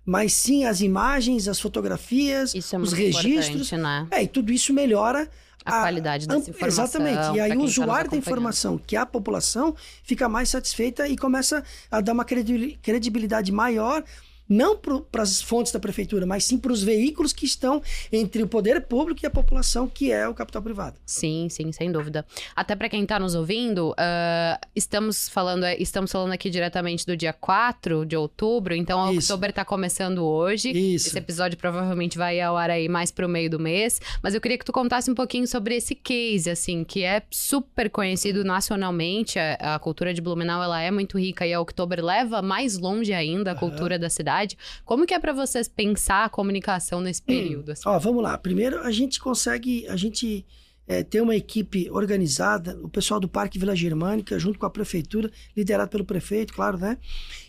mas 0.05 0.33
sim 0.33 0.65
as 0.65 0.81
imagens, 0.81 1.47
as 1.47 1.59
fotografias, 1.59 2.53
Isso 2.53 2.75
é 2.75 2.79
os 2.79 2.93
muito 2.93 3.01
registros. 3.01 3.71
né? 3.71 4.07
É, 4.11 4.23
e 4.23 4.27
tudo 4.27 4.51
isso 4.51 4.73
melhora 4.73 5.29
A 5.65 5.81
qualidade 5.81 6.27
dessa 6.27 6.49
informação, 6.49 6.83
Exatamente. 6.85 7.37
E 7.37 7.39
aí 7.41 7.51
o 7.51 7.59
tá 7.59 7.63
usuário 7.63 7.93
da 7.93 7.99
acompanhando. 7.99 8.21
informação, 8.21 8.77
que 8.77 8.95
é 8.95 8.99
a 8.99 9.05
população, 9.05 9.75
fica 10.03 10.27
mais 10.29 10.49
satisfeita 10.49 11.07
e 11.07 11.17
começa 11.17 11.63
a 11.91 12.01
dar 12.01 12.13
uma 12.13 12.25
credi- 12.25 12.79
credibilidade 12.81 13.51
maior. 13.51 14.03
Não 14.49 14.75
para 14.75 15.21
as 15.21 15.41
fontes 15.41 15.71
da 15.71 15.79
prefeitura, 15.79 16.25
mas 16.25 16.43
sim 16.43 16.57
para 16.57 16.71
os 16.71 16.81
veículos 16.81 17.31
que 17.31 17.45
estão 17.45 17.81
entre 18.11 18.41
o 18.41 18.47
poder 18.47 18.81
público 18.81 19.21
e 19.23 19.27
a 19.27 19.29
população, 19.29 19.87
que 19.87 20.11
é 20.11 20.27
o 20.27 20.33
capital 20.33 20.61
privado. 20.61 20.97
Sim, 21.05 21.47
sim, 21.49 21.71
sem 21.71 21.91
dúvida. 21.91 22.25
Até 22.55 22.75
para 22.75 22.89
quem 22.89 23.05
tá 23.05 23.19
nos 23.19 23.35
ouvindo, 23.35 23.93
ah, 23.97 24.59
estamos 24.75 25.29
falando 25.29 25.65
estamos 25.77 26.11
falando 26.11 26.31
aqui 26.31 26.49
diretamente 26.49 27.05
do 27.05 27.15
dia 27.15 27.33
4 27.33 28.05
de 28.05 28.15
outubro, 28.15 28.73
então 28.73 29.05
o 29.05 29.13
Isso. 29.13 29.31
outubro 29.31 29.53
tá 29.53 29.63
começando 29.63 30.25
hoje. 30.25 30.71
Isso. 30.71 31.07
Esse 31.07 31.17
episódio 31.17 31.57
provavelmente 31.57 32.17
vai 32.17 32.39
ao 32.41 32.57
ar 32.57 32.69
aí 32.71 32.87
mais 32.87 33.11
pro 33.11 33.29
meio 33.29 33.49
do 33.49 33.59
mês, 33.59 34.01
mas 34.23 34.33
eu 34.33 34.41
queria 34.41 34.57
que 34.57 34.65
tu 34.65 34.71
contasse 34.71 35.11
um 35.11 35.15
pouquinho 35.15 35.47
sobre 35.47 35.75
esse 35.75 35.93
case, 35.93 36.49
assim, 36.49 36.83
que 36.83 37.03
é 37.03 37.21
super 37.29 37.89
conhecido 37.89 38.43
nacionalmente. 38.43 39.37
A, 39.37 39.75
a 39.75 39.79
cultura 39.79 40.13
de 40.13 40.21
Blumenau, 40.21 40.63
ela 40.63 40.81
é 40.81 40.89
muito 40.89 41.17
rica 41.19 41.45
e 41.45 41.53
a 41.53 41.59
Outubro 41.59 42.03
leva 42.03 42.41
mais 42.41 42.77
longe 42.77 43.13
ainda 43.13 43.51
a 43.51 43.55
cultura 43.55 43.99
da 43.99 44.09
cidade. 44.09 44.38
Como 44.85 45.05
que 45.05 45.13
é 45.13 45.19
para 45.19 45.33
vocês 45.33 45.67
pensar 45.67 46.25
a 46.25 46.29
comunicação 46.29 47.01
nesse 47.01 47.21
período? 47.21 47.71
assim? 47.71 47.83
Ó, 47.85 47.97
vamos 47.99 48.23
lá. 48.23 48.37
Primeiro, 48.37 48.79
a 48.81 48.91
gente 48.91 49.19
consegue, 49.19 49.87
a 49.87 49.95
gente 49.95 50.45
é, 50.87 51.03
ter 51.03 51.21
uma 51.21 51.35
equipe 51.35 51.89
organizada, 51.91 52.79
o 52.81 52.89
pessoal 52.89 53.19
do 53.19 53.27
Parque 53.27 53.59
Vila 53.59 53.75
Germânica, 53.75 54.39
junto 54.39 54.57
com 54.57 54.65
a 54.65 54.69
prefeitura, 54.69 55.31
liderado 55.55 55.89
pelo 55.89 56.05
prefeito, 56.05 56.53
claro, 56.53 56.77
né? 56.77 56.97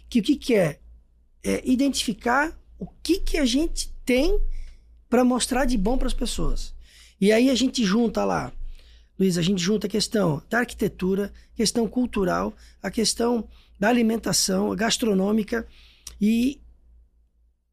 Que 0.08 0.20
o 0.20 0.22
que, 0.22 0.36
que 0.36 0.54
é? 0.54 0.78
É 1.42 1.62
identificar 1.64 2.58
o 2.78 2.86
que, 3.02 3.18
que 3.18 3.38
a 3.38 3.46
gente 3.46 3.92
tem 4.04 4.38
para 5.08 5.24
mostrar 5.24 5.64
de 5.64 5.78
bom 5.78 5.96
para 5.96 6.06
as 6.06 6.14
pessoas. 6.14 6.74
E 7.20 7.32
aí 7.32 7.50
a 7.50 7.54
gente 7.54 7.84
junta 7.84 8.24
lá, 8.24 8.52
Luiz, 9.18 9.36
a 9.36 9.42
gente 9.42 9.62
junta 9.62 9.86
a 9.86 9.90
questão 9.90 10.42
da 10.48 10.60
arquitetura, 10.60 11.30
questão 11.54 11.86
cultural, 11.86 12.54
a 12.82 12.90
questão 12.90 13.46
da 13.78 13.88
alimentação, 13.88 14.74
gastronômica 14.74 15.66
e 16.18 16.58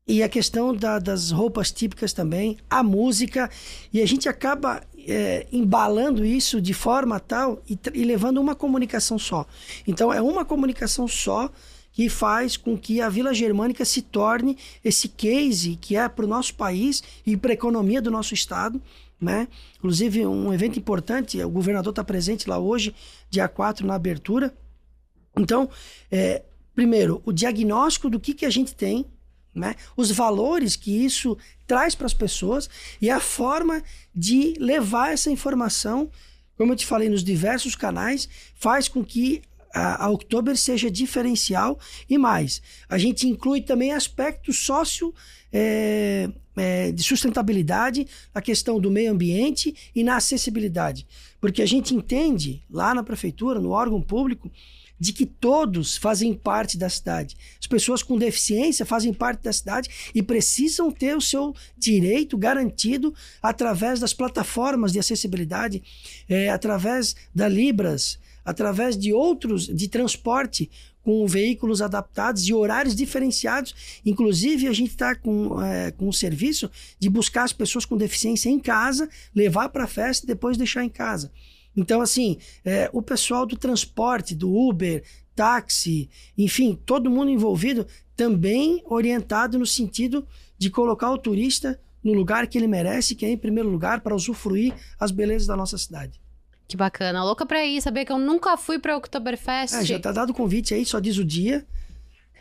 e 0.07 0.23
a 0.23 0.29
questão 0.29 0.73
da- 0.73 0.99
das 0.99 1.31
roupas 1.31 1.71
típicas 1.71 2.13
também, 2.13 2.57
a 2.69 2.81
música, 2.81 3.49
e 3.91 4.01
a 4.01 4.05
gente 4.05 4.29
acaba 4.29 4.81
é, 5.09 5.47
embalando 5.53 6.25
isso 6.25 6.59
de 6.59 6.73
forma 6.73 7.17
tal 7.17 7.61
e, 7.69 7.79
e 7.93 8.03
levando 8.03 8.41
uma 8.41 8.53
comunicação 8.53 9.17
só. 9.17 9.47
Então, 9.87 10.11
é 10.11 10.21
uma 10.21 10.43
comunicação 10.43 11.07
só 11.07 11.49
que 11.93 12.09
faz 12.09 12.57
com 12.57 12.77
que 12.77 12.99
a 12.99 13.07
Vila 13.07 13.33
Germânica 13.33 13.85
se 13.85 14.01
torne 14.01 14.57
esse 14.83 15.07
case 15.07 15.77
que 15.79 15.95
é 15.95 16.09
para 16.09 16.25
o 16.25 16.27
nosso 16.27 16.53
país 16.55 17.01
e 17.25 17.37
para 17.37 17.51
a 17.51 17.53
economia 17.53 18.01
do 18.01 18.11
nosso 18.11 18.33
estado. 18.33 18.81
Né? 19.19 19.47
Inclusive, 19.77 20.27
um 20.27 20.53
evento 20.53 20.77
importante, 20.77 21.41
o 21.41 21.49
governador 21.49 21.91
está 21.91 22.03
presente 22.03 22.47
lá 22.49 22.59
hoje, 22.59 22.93
dia 23.29 23.47
4, 23.47 23.87
na 23.87 23.95
abertura. 23.95 24.53
Então, 25.35 25.69
é, 26.11 26.43
primeiro, 26.75 27.21
o 27.25 27.31
diagnóstico 27.31 28.09
do 28.09 28.19
que, 28.19 28.33
que 28.33 28.45
a 28.45 28.49
gente 28.49 28.75
tem, 28.75 29.05
né? 29.57 29.75
os 29.95 30.11
valores 30.11 30.75
que 30.75 31.03
isso 31.03 31.37
traz 31.65 31.95
para 31.95 32.05
as 32.05 32.13
pessoas 32.13 32.69
e 33.01 33.09
a 33.09 33.19
forma 33.19 33.83
de 34.15 34.53
levar 34.59 35.11
essa 35.11 35.29
informação, 35.29 36.09
como 36.55 36.71
eu 36.71 36.77
te 36.77 36.85
falei, 36.85 37.09
nos 37.09 37.23
diversos 37.23 37.75
canais, 37.75 38.29
faz 38.55 38.87
com 38.87 39.03
que 39.03 39.41
a, 39.73 40.09
October 40.09 40.57
seja 40.57 40.89
diferencial 40.89 41.79
e 42.09 42.17
mais. 42.17 42.61
A 42.89 42.97
gente 42.97 43.27
inclui 43.27 43.61
também 43.61 43.91
aspectos 43.91 44.57
sócio 44.57 45.13
é, 45.51 46.29
é, 46.55 46.91
de 46.91 47.03
sustentabilidade, 47.03 48.07
a 48.33 48.41
questão 48.41 48.79
do 48.79 48.89
meio 48.89 49.11
ambiente 49.11 49.75
e 49.93 50.03
na 50.03 50.17
acessibilidade. 50.17 51.05
Porque 51.39 51.61
a 51.61 51.65
gente 51.65 51.93
entende 51.93 52.63
lá 52.69 52.93
na 52.93 53.03
prefeitura, 53.03 53.59
no 53.59 53.69
órgão 53.69 54.01
público, 54.01 54.51
de 54.99 55.13
que 55.13 55.25
todos 55.25 55.97
fazem 55.97 56.33
parte 56.33 56.77
da 56.77 56.89
cidade. 56.89 57.35
As 57.59 57.67
pessoas 57.67 58.01
com 58.01 58.17
deficiência 58.17 58.85
fazem 58.85 59.13
parte 59.13 59.43
da 59.43 59.53
cidade 59.53 59.89
e 60.13 60.23
precisam 60.23 60.91
ter 60.91 61.15
o 61.15 61.21
seu 61.21 61.55
direito 61.77 62.37
garantido 62.37 63.13
através 63.41 63.99
das 63.99 64.13
plataformas 64.13 64.91
de 64.91 64.99
acessibilidade, 64.99 65.83
eh, 66.27 66.49
através 66.49 67.15
da 67.33 67.47
Libras, 67.47 68.19
através 68.43 68.97
de 68.97 69.11
outros 69.11 69.67
de 69.67 69.87
transporte 69.87 70.69
com 71.03 71.25
veículos 71.25 71.81
adaptados 71.81 72.45
e 72.49 72.53
horários 72.53 72.93
diferenciados. 72.93 73.73
Inclusive, 74.05 74.67
a 74.67 74.73
gente 74.73 74.89
está 74.89 75.15
com, 75.15 75.61
eh, 75.61 75.91
com 75.91 76.09
o 76.09 76.13
serviço 76.13 76.69
de 76.99 77.09
buscar 77.09 77.43
as 77.43 77.53
pessoas 77.53 77.85
com 77.85 77.95
deficiência 77.95 78.49
em 78.49 78.59
casa, 78.59 79.07
levar 79.33 79.69
para 79.69 79.85
a 79.85 79.87
festa 79.87 80.25
e 80.25 80.27
depois 80.27 80.57
deixar 80.57 80.83
em 80.83 80.89
casa. 80.89 81.31
Então, 81.77 82.01
assim, 82.01 82.37
é, 82.65 82.89
o 82.91 83.03
pessoal 83.03 83.45
do 83.45 83.55
transporte, 83.55 84.33
do 84.33 84.51
Uber, 84.51 85.03
táxi, 85.35 86.09
enfim, 86.35 86.77
todo 86.83 87.11
mundo 87.11 87.29
envolvido, 87.29 87.85
também 88.15 88.81
orientado 88.85 89.59
no 89.59 89.65
sentido 89.65 90.27
de 90.57 90.71
colocar 90.71 91.11
o 91.11 91.17
turista 91.19 91.79
no 92.03 92.13
lugar 92.13 92.47
que 92.47 92.57
ele 92.57 92.67
merece, 92.67 93.13
que 93.13 93.25
é 93.25 93.29
em 93.29 93.37
primeiro 93.37 93.69
lugar 93.69 94.01
para 94.01 94.15
usufruir 94.15 94.73
as 94.99 95.11
belezas 95.11 95.47
da 95.47 95.55
nossa 95.55 95.77
cidade. 95.77 96.19
Que 96.67 96.75
bacana. 96.75 97.23
Louca 97.23 97.45
pra 97.45 97.63
ir, 97.63 97.81
saber 97.81 98.03
que 98.03 98.11
eu 98.11 98.17
nunca 98.17 98.57
fui 98.57 98.79
pra 98.79 98.97
Oktoberfest. 98.97 99.75
É, 99.75 99.85
já 99.85 99.99
tá 99.99 100.11
dado 100.11 100.31
o 100.31 100.33
convite 100.33 100.73
aí, 100.73 100.83
só 100.85 100.99
diz 100.99 101.17
o 101.17 101.23
dia. 101.23 101.65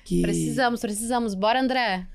Que 0.04 0.22
Precisamos, 0.22 0.80
precisamos. 0.80 1.34
Bora, 1.34 1.60
André. 1.60 2.06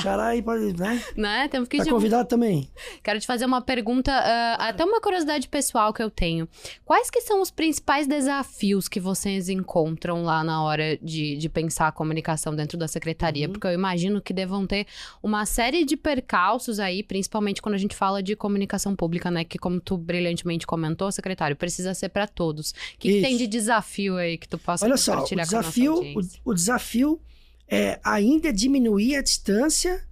Xará 0.00 0.28
aí 0.28 0.42
pode, 0.42 0.72
né? 0.78 1.02
Né? 1.16 1.48
Temos 1.48 1.68
que 1.68 1.78
Tá 1.78 1.90
convidado 1.90 2.28
também. 2.28 2.70
Quero 3.02 3.18
te 3.18 3.26
fazer 3.26 3.44
uma 3.44 3.60
pergunta, 3.60 4.12
ah, 4.12 4.68
até 4.68 4.84
uma 4.84 5.00
curiosidade 5.00 5.48
pessoal 5.48 5.92
que 5.92 6.02
eu 6.02 6.10
tenho. 6.10 6.48
Quais 6.84 7.10
que 7.10 7.20
são 7.20 7.40
os 7.40 7.50
principais 7.50 8.06
desafios 8.06 8.88
que 8.88 9.00
vocês 9.00 9.48
encontram 9.48 10.22
lá 10.22 10.44
na 10.44 10.62
hora 10.62 10.96
de, 10.98 11.36
de 11.36 11.48
pensar 11.48 11.88
a 11.88 11.92
comunicação 11.92 12.54
dentro 12.54 12.78
da 12.78 12.86
secretaria? 12.86 13.46
Uhum. 13.46 13.52
Porque 13.52 13.66
eu 13.66 13.72
imagino 13.72 14.20
que 14.20 14.32
devam 14.32 14.66
ter 14.66 14.86
uma 15.22 15.44
série 15.46 15.84
de 15.84 15.96
percalços 15.96 16.78
aí, 16.78 17.02
principalmente 17.02 17.60
quando 17.60 17.74
a 17.74 17.78
gente 17.78 17.96
fala 17.96 18.22
de 18.22 18.36
comunicação 18.36 18.94
pública, 18.94 19.30
né? 19.30 19.44
Que 19.44 19.58
como 19.58 19.80
tu 19.80 19.96
brilhantemente 19.96 20.66
comentou, 20.66 21.10
secretário, 21.10 21.56
precisa 21.56 21.92
ser 21.94 22.10
para 22.10 22.26
todos. 22.26 22.70
O 22.70 22.74
que, 22.98 23.14
que 23.14 23.20
tem 23.20 23.36
de 23.36 23.46
desafio 23.46 24.16
aí 24.16 24.38
que 24.38 24.48
tu 24.48 24.58
possa 24.58 24.84
Olha 24.84 24.96
só, 24.96 25.12
o 25.12 25.14
compartilhar 25.16 25.46
com 25.46 25.56
a 25.56 25.58
nossa 25.58 25.70
desafio, 25.70 26.20
o, 26.44 26.50
o 26.50 26.54
desafio 26.54 27.20
é 27.70 28.00
ainda 28.02 28.52
diminuir 28.52 29.14
a 29.14 29.22
distância 29.22 30.04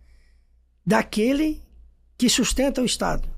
daquele 0.86 1.60
que 2.16 2.28
sustenta 2.28 2.80
o 2.80 2.84
Estado. 2.84 3.28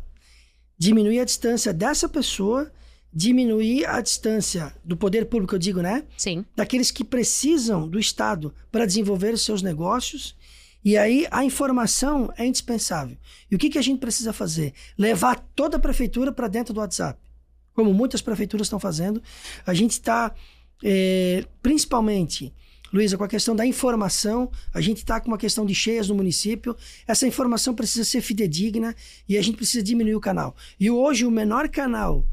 Diminuir 0.76 1.20
a 1.20 1.24
distância 1.24 1.72
dessa 1.72 2.08
pessoa, 2.08 2.70
diminuir 3.12 3.86
a 3.86 4.00
distância 4.00 4.74
do 4.84 4.96
poder 4.96 5.26
público, 5.26 5.54
eu 5.54 5.58
digo, 5.58 5.80
né? 5.80 6.04
Sim. 6.16 6.44
Daqueles 6.54 6.90
que 6.90 7.02
precisam 7.02 7.88
do 7.88 7.98
Estado 7.98 8.54
para 8.70 8.86
desenvolver 8.86 9.32
os 9.32 9.44
seus 9.44 9.62
negócios. 9.62 10.36
E 10.84 10.96
aí 10.96 11.26
a 11.30 11.44
informação 11.44 12.32
é 12.36 12.46
indispensável. 12.46 13.16
E 13.50 13.56
o 13.56 13.58
que, 13.58 13.70
que 13.70 13.78
a 13.78 13.82
gente 13.82 14.00
precisa 14.00 14.32
fazer? 14.32 14.74
Levar 14.96 15.36
toda 15.54 15.76
a 15.76 15.80
prefeitura 15.80 16.30
para 16.30 16.48
dentro 16.48 16.72
do 16.72 16.80
WhatsApp. 16.80 17.18
Como 17.74 17.92
muitas 17.92 18.22
prefeituras 18.22 18.66
estão 18.66 18.80
fazendo. 18.80 19.22
A 19.66 19.74
gente 19.74 19.92
está, 19.92 20.34
eh, 20.82 21.44
principalmente, 21.62 22.54
Luísa, 22.92 23.16
com 23.16 23.24
a 23.24 23.28
questão 23.28 23.54
da 23.54 23.64
informação, 23.64 24.50
a 24.74 24.80
gente 24.80 24.98
está 24.98 25.20
com 25.20 25.28
uma 25.28 25.38
questão 25.38 25.64
de 25.64 25.74
cheias 25.74 26.08
no 26.08 26.14
município. 26.14 26.76
Essa 27.06 27.26
informação 27.26 27.74
precisa 27.74 28.04
ser 28.04 28.20
fidedigna 28.20 28.94
e 29.28 29.38
a 29.38 29.42
gente 29.42 29.56
precisa 29.56 29.82
diminuir 29.82 30.16
o 30.16 30.20
canal. 30.20 30.56
E 30.78 30.90
hoje 30.90 31.24
o 31.24 31.30
menor 31.30 31.68
canal 31.68 32.24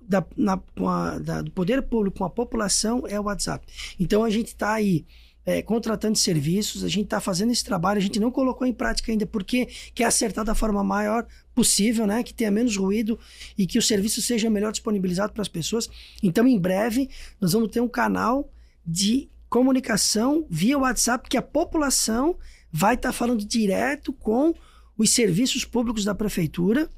da- 0.00 0.24
na- 0.36 0.60
a- 0.86 1.18
da- 1.18 1.42
do 1.42 1.50
poder 1.50 1.82
público 1.82 2.18
com 2.18 2.24
a 2.24 2.30
população 2.30 3.04
é 3.08 3.18
o 3.18 3.24
WhatsApp. 3.24 3.66
Então 3.98 4.22
a 4.22 4.30
gente 4.30 4.48
está 4.48 4.74
aí 4.74 5.04
é, 5.46 5.60
contratando 5.60 6.16
serviços, 6.16 6.84
a 6.84 6.88
gente 6.88 7.04
está 7.04 7.20
fazendo 7.20 7.52
esse 7.52 7.62
trabalho, 7.62 7.98
a 7.98 8.00
gente 8.00 8.18
não 8.18 8.30
colocou 8.30 8.66
em 8.66 8.72
prática 8.72 9.12
ainda 9.12 9.26
porque 9.26 9.68
quer 9.94 10.04
acertar 10.04 10.42
da 10.42 10.54
forma 10.54 10.82
maior 10.82 11.26
possível, 11.54 12.06
né? 12.06 12.22
Que 12.22 12.32
tenha 12.32 12.50
menos 12.50 12.74
ruído 12.78 13.18
e 13.58 13.66
que 13.66 13.78
o 13.78 13.82
serviço 13.82 14.22
seja 14.22 14.48
melhor 14.48 14.72
disponibilizado 14.72 15.34
para 15.34 15.42
as 15.42 15.48
pessoas. 15.48 15.90
Então, 16.22 16.48
em 16.48 16.58
breve, 16.58 17.10
nós 17.38 17.52
vamos 17.52 17.68
ter 17.68 17.82
um 17.82 17.88
canal 17.88 18.50
de 18.86 19.28
comunicação 19.58 20.44
via 20.50 20.76
WhatsApp 20.76 21.28
que 21.28 21.36
a 21.36 21.42
população 21.42 22.36
vai 22.72 22.96
estar 22.96 23.12
falando 23.12 23.44
direto 23.44 24.12
com 24.12 24.52
os 24.98 25.10
serviços 25.10 25.64
públicos 25.64 26.02
da 26.04 26.12
prefeitura 26.12 26.90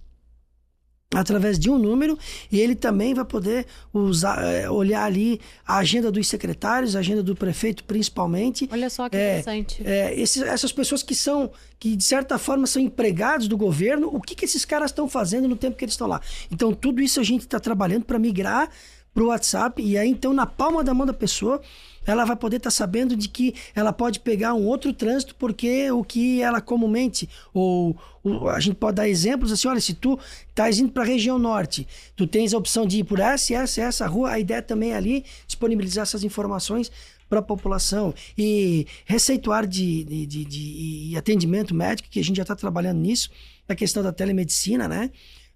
através 1.15 1.59
de 1.59 1.69
um 1.71 1.77
número 1.79 2.19
e 2.51 2.59
ele 2.59 2.75
também 2.75 3.13
vai 3.13 3.27
poder 3.27 3.67
usar, 3.93 4.43
é, 4.43 4.71
olhar 4.71 5.05
ali 5.05 5.39
a 5.67 5.77
agenda 5.77 6.11
dos 6.11 6.27
secretários, 6.29 6.97
a 6.97 7.01
agenda 7.01 7.23
do 7.23 7.37
prefeito 7.37 7.85
principalmente. 7.85 8.67
Olha 8.73 8.89
só 8.89 9.07
que 9.11 9.17
É, 9.19 9.39
interessante. 9.41 9.83
É, 9.87 10.19
esses- 10.19 10.43
essas 10.43 10.73
pessoas 10.73 11.03
que 11.03 11.15
são, 11.15 11.51
que 11.79 11.95
de 11.95 12.05
certa 12.05 12.39
forma 12.39 12.67
são 12.67 12.81
empregados 12.81 13.49
do 13.49 13.57
governo, 13.59 14.09
o 14.11 14.19
que, 14.21 14.35
que 14.35 14.47
esses 14.47 14.65
caras 14.65 14.91
estão 14.91 15.07
fazendo 15.11 15.47
no 15.47 15.57
tempo 15.57 15.77
que 15.77 15.85
eles 15.85 15.93
estão 15.93 16.07
lá? 16.09 16.23
Então, 16.51 16.73
tudo 16.73 17.03
isso 17.03 17.21
a 17.21 17.23
gente 17.23 17.43
está 17.43 17.61
trabalhando 17.61 18.05
para 18.07 18.19
migrar 18.19 18.71
para 19.13 19.23
o 19.23 19.29
WhatsApp 19.29 19.83
e 19.83 19.97
aí, 19.97 20.09
então, 20.11 20.33
na 20.35 20.45
palma 20.47 20.83
da 20.85 20.93
mão 20.93 21.07
da 21.07 21.15
pessoa, 21.15 21.61
ela 22.07 22.25
vai 22.25 22.37
poder 22.37 22.57
estar 22.59 22.71
sabendo 22.71 23.17
de 23.17 23.29
que 23.29 23.55
ela 23.75 23.93
pode 23.93 24.21
pegar 24.21 24.55
um 24.55 24.65
outro 24.65 24.93
trânsito, 24.93 25.35
porque 25.35 25.91
o 25.91 26.05
que 26.05 26.41
ela 26.41 26.61
comumente, 26.61 27.29
ou, 27.53 27.97
ou 28.23 28.49
a 28.49 28.61
gente 28.61 28.77
pode 28.77 28.97
dar 28.97 29.09
exemplos 29.09 29.51
assim, 29.53 29.69
olha, 29.69 29.81
se 29.81 29.95
tu 29.95 30.19
estás 30.49 30.79
indo 30.79 30.93
para 30.93 31.03
a 31.03 31.07
região 31.07 31.39
norte, 31.39 31.87
tu 32.15 32.27
tens 32.27 32.55
a 32.55 32.59
opção 32.59 32.87
de 32.87 32.99
ir 33.01 33.05
por 33.05 33.19
essa, 33.19 33.55
essa, 33.55 33.81
essa 33.83 34.07
rua, 34.07 34.31
a 34.31 34.39
ideia 34.39 34.63
também 34.63 34.93
é 34.93 34.97
ali 34.97 35.25
disponibilizar 35.47 36.03
essas 36.03 36.23
informações 36.25 36.91
para 37.29 37.41
a 37.41 37.43
população 37.43 38.15
e 38.39 38.87
receituar 39.05 39.67
de, 39.67 40.05
de, 40.05 40.27
de, 40.27 40.45
de- 40.45 41.17
atendimento 41.17 41.75
médico, 41.75 42.09
que 42.09 42.21
a 42.21 42.25
gente 42.25 42.37
já 42.37 42.43
está 42.43 42.55
trabalhando 42.55 42.99
nisso, 43.01 43.31
a 43.69 43.75
questão 43.75 44.01
da 44.03 44.13
telemedicina, 44.13 44.87
né? 44.87 45.11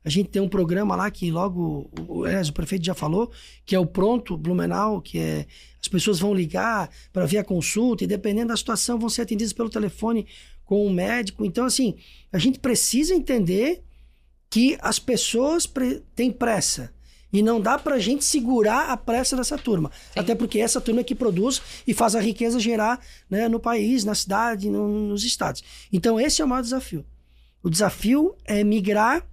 A 0.04 0.08
gente 0.08 0.28
tem 0.30 0.40
um 0.40 0.48
programa 0.48 0.96
lá 0.96 1.10
que 1.10 1.30
logo, 1.30 1.90
o, 2.08 2.24
aliás, 2.24 2.48
o 2.48 2.52
prefeito 2.52 2.84
já 2.84 2.94
falou, 2.94 3.30
que 3.66 3.74
é 3.74 3.78
o 3.78 3.84
Pronto 3.86 4.36
Blumenau, 4.36 5.00
que 5.00 5.18
é 5.18 5.46
as 5.80 5.88
pessoas 5.88 6.18
vão 6.18 6.34
ligar 6.34 6.90
para 7.12 7.26
ver 7.26 7.38
a 7.38 7.44
consulta 7.44 8.04
e 8.04 8.06
dependendo 8.06 8.48
da 8.48 8.56
situação 8.56 8.98
vão 8.98 9.08
ser 9.08 9.22
atendidas 9.22 9.52
pelo 9.52 9.68
telefone 9.70 10.26
com 10.64 10.86
o 10.86 10.90
médico. 10.90 11.44
Então, 11.44 11.64
assim, 11.64 11.96
a 12.32 12.38
gente 12.38 12.58
precisa 12.58 13.14
entender 13.14 13.82
que 14.48 14.76
as 14.80 14.98
pessoas 14.98 15.66
pre- 15.66 16.02
têm 16.14 16.30
pressa. 16.30 16.92
E 17.32 17.42
não 17.42 17.60
dá 17.60 17.78
pra 17.78 17.98
gente 18.00 18.24
segurar 18.24 18.90
a 18.90 18.96
pressa 18.96 19.36
dessa 19.36 19.56
turma. 19.56 19.90
Até 20.16 20.34
porque 20.34 20.58
essa 20.58 20.80
turma 20.80 21.00
é 21.00 21.04
que 21.04 21.14
produz 21.14 21.62
e 21.86 21.94
faz 21.94 22.16
a 22.16 22.20
riqueza 22.20 22.58
gerar 22.58 23.00
né, 23.28 23.48
no 23.48 23.60
país, 23.60 24.02
na 24.02 24.14
cidade, 24.16 24.68
no- 24.68 24.88
nos 25.08 25.22
estados. 25.24 25.62
Então, 25.92 26.18
esse 26.18 26.42
é 26.42 26.44
o 26.44 26.48
maior 26.48 26.62
desafio. 26.62 27.04
O 27.62 27.70
desafio 27.70 28.34
é 28.44 28.64
migrar 28.64 29.24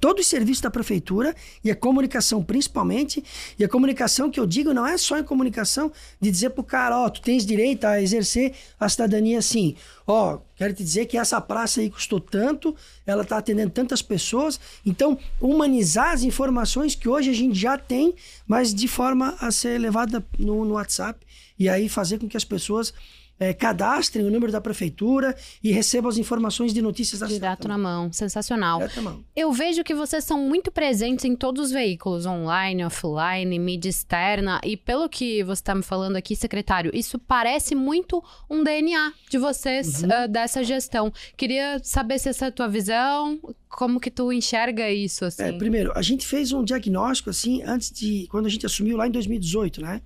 todos 0.00 0.24
os 0.24 0.30
serviços 0.30 0.60
da 0.60 0.70
prefeitura 0.70 1.34
e 1.64 1.70
a 1.70 1.76
comunicação 1.76 2.42
principalmente. 2.42 3.22
E 3.58 3.64
a 3.64 3.68
comunicação 3.68 4.30
que 4.30 4.38
eu 4.38 4.46
digo 4.46 4.72
não 4.72 4.86
é 4.86 4.96
só 4.96 5.18
em 5.18 5.24
comunicação 5.24 5.92
de 6.20 6.30
dizer 6.30 6.50
pro 6.50 6.62
cara, 6.62 6.98
ó, 6.98 7.08
tu 7.08 7.20
tens 7.20 7.44
direito 7.44 7.84
a 7.84 8.00
exercer 8.00 8.54
a 8.78 8.88
cidadania 8.88 9.38
assim. 9.38 9.74
Ó, 10.06 10.38
quero 10.56 10.72
te 10.72 10.82
dizer 10.82 11.06
que 11.06 11.18
essa 11.18 11.40
praça 11.40 11.80
aí 11.80 11.90
custou 11.90 12.20
tanto, 12.20 12.74
ela 13.06 13.24
tá 13.24 13.38
atendendo 13.38 13.70
tantas 13.70 14.00
pessoas. 14.00 14.58
Então, 14.84 15.18
humanizar 15.40 16.12
as 16.12 16.22
informações 16.22 16.94
que 16.94 17.08
hoje 17.08 17.30
a 17.30 17.34
gente 17.34 17.58
já 17.58 17.76
tem, 17.76 18.14
mas 18.46 18.74
de 18.74 18.88
forma 18.88 19.36
a 19.40 19.50
ser 19.50 19.78
levada 19.78 20.24
no, 20.38 20.64
no 20.64 20.74
WhatsApp 20.74 21.26
e 21.58 21.68
aí 21.68 21.88
fazer 21.88 22.18
com 22.18 22.28
que 22.28 22.36
as 22.36 22.44
pessoas 22.44 22.94
eh, 23.40 23.52
cadastrem 23.54 24.24
o 24.26 24.30
número 24.30 24.50
da 24.52 24.60
prefeitura 24.60 25.36
e 25.62 25.70
recebam 25.72 26.08
as 26.08 26.16
informações 26.18 26.72
de 26.74 26.82
notícias 26.82 27.20
da 27.20 27.26
Direto 27.26 27.62
cidade. 27.62 27.68
na 27.68 27.78
mão. 27.78 28.12
Sensacional. 28.12 28.78
Direto 28.78 28.96
na 28.96 29.02
mão. 29.02 29.24
Eu 29.36 29.52
vejo 29.52 29.84
que 29.84 29.94
vocês 29.94 30.24
são 30.24 30.38
muito 30.48 30.70
presentes 30.72 31.24
em 31.24 31.36
todos 31.36 31.66
os 31.66 31.70
veículos, 31.70 32.26
online, 32.26 32.84
offline, 32.84 33.58
mídia 33.58 33.88
externa. 33.90 34.60
E 34.64 34.76
pelo 34.76 35.08
que 35.08 35.42
você 35.44 35.60
está 35.60 35.74
me 35.74 35.82
falando 35.82 36.16
aqui, 36.16 36.34
secretário, 36.34 36.90
isso 36.94 37.18
parece 37.18 37.74
muito 37.74 38.22
um 38.48 38.64
DNA 38.64 39.12
de 39.30 39.38
vocês, 39.38 40.02
Uhum. 40.02 40.08
ah, 40.12 40.26
dessa 40.26 40.64
gestão. 40.64 41.12
Queria 41.36 41.80
saber 41.82 42.18
se 42.18 42.28
essa 42.28 42.46
é 42.46 42.48
a 42.48 42.52
tua 42.52 42.68
visão, 42.68 43.38
como 43.68 44.00
que 44.00 44.10
tu 44.10 44.32
enxerga 44.32 44.90
isso, 44.90 45.24
assim. 45.24 45.42
É, 45.42 45.52
primeiro, 45.52 45.92
a 45.94 46.02
gente 46.02 46.26
fez 46.26 46.52
um 46.52 46.64
diagnóstico 46.64 47.30
assim 47.30 47.62
antes 47.62 47.90
de 47.90 48.26
quando 48.30 48.46
a 48.46 48.48
gente 48.48 48.64
assumiu 48.64 48.96
lá 48.96 49.06
em 49.06 49.10
2018, 49.10 49.82
né? 49.82 50.00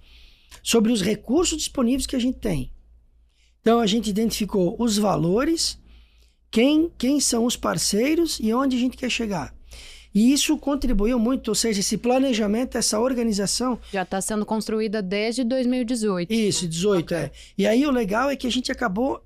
Sobre 0.63 0.91
os 0.93 1.01
recursos 1.01 1.57
disponíveis 1.59 2.07
que 2.07 2.17
a 2.17 2.19
gente 2.19 2.39
tem. 2.39 2.72
Então 3.63 3.79
a 3.79 3.87
gente 3.87 4.11
identificou 4.11 4.77
os 4.79 4.99
valores, 4.99 5.79
quem, 6.51 6.91
quem 6.99 7.21
são 7.21 7.45
os 7.45 7.57
parceiros 7.57 8.39
e 8.41 8.53
onde 8.53 8.77
a 8.77 8.79
gente 8.79 8.97
quer 8.97 9.09
chegar. 9.09 9.55
E 10.15 10.33
isso 10.33 10.59
contribuiu 10.59 11.19
muito, 11.19 11.49
ou 11.49 11.55
seja, 11.55 11.81
esse 11.81 11.97
planejamento, 11.97 12.77
essa 12.77 13.01
organização 13.01 13.79
Já 13.91 14.03
está 14.03 14.21
sendo 14.21 14.45
construída 14.45 15.01
desde 15.01 15.43
2018. 15.45 16.31
Isso, 16.31 16.69
18, 16.69 17.15
é. 17.15 17.31
E 17.57 17.67
aí 17.67 17.87
o 17.87 17.91
legal 17.91 18.29
é 18.29 18.37
que 18.37 18.47
a 18.47 18.51
gente 18.51 18.71
acabou 18.71 19.25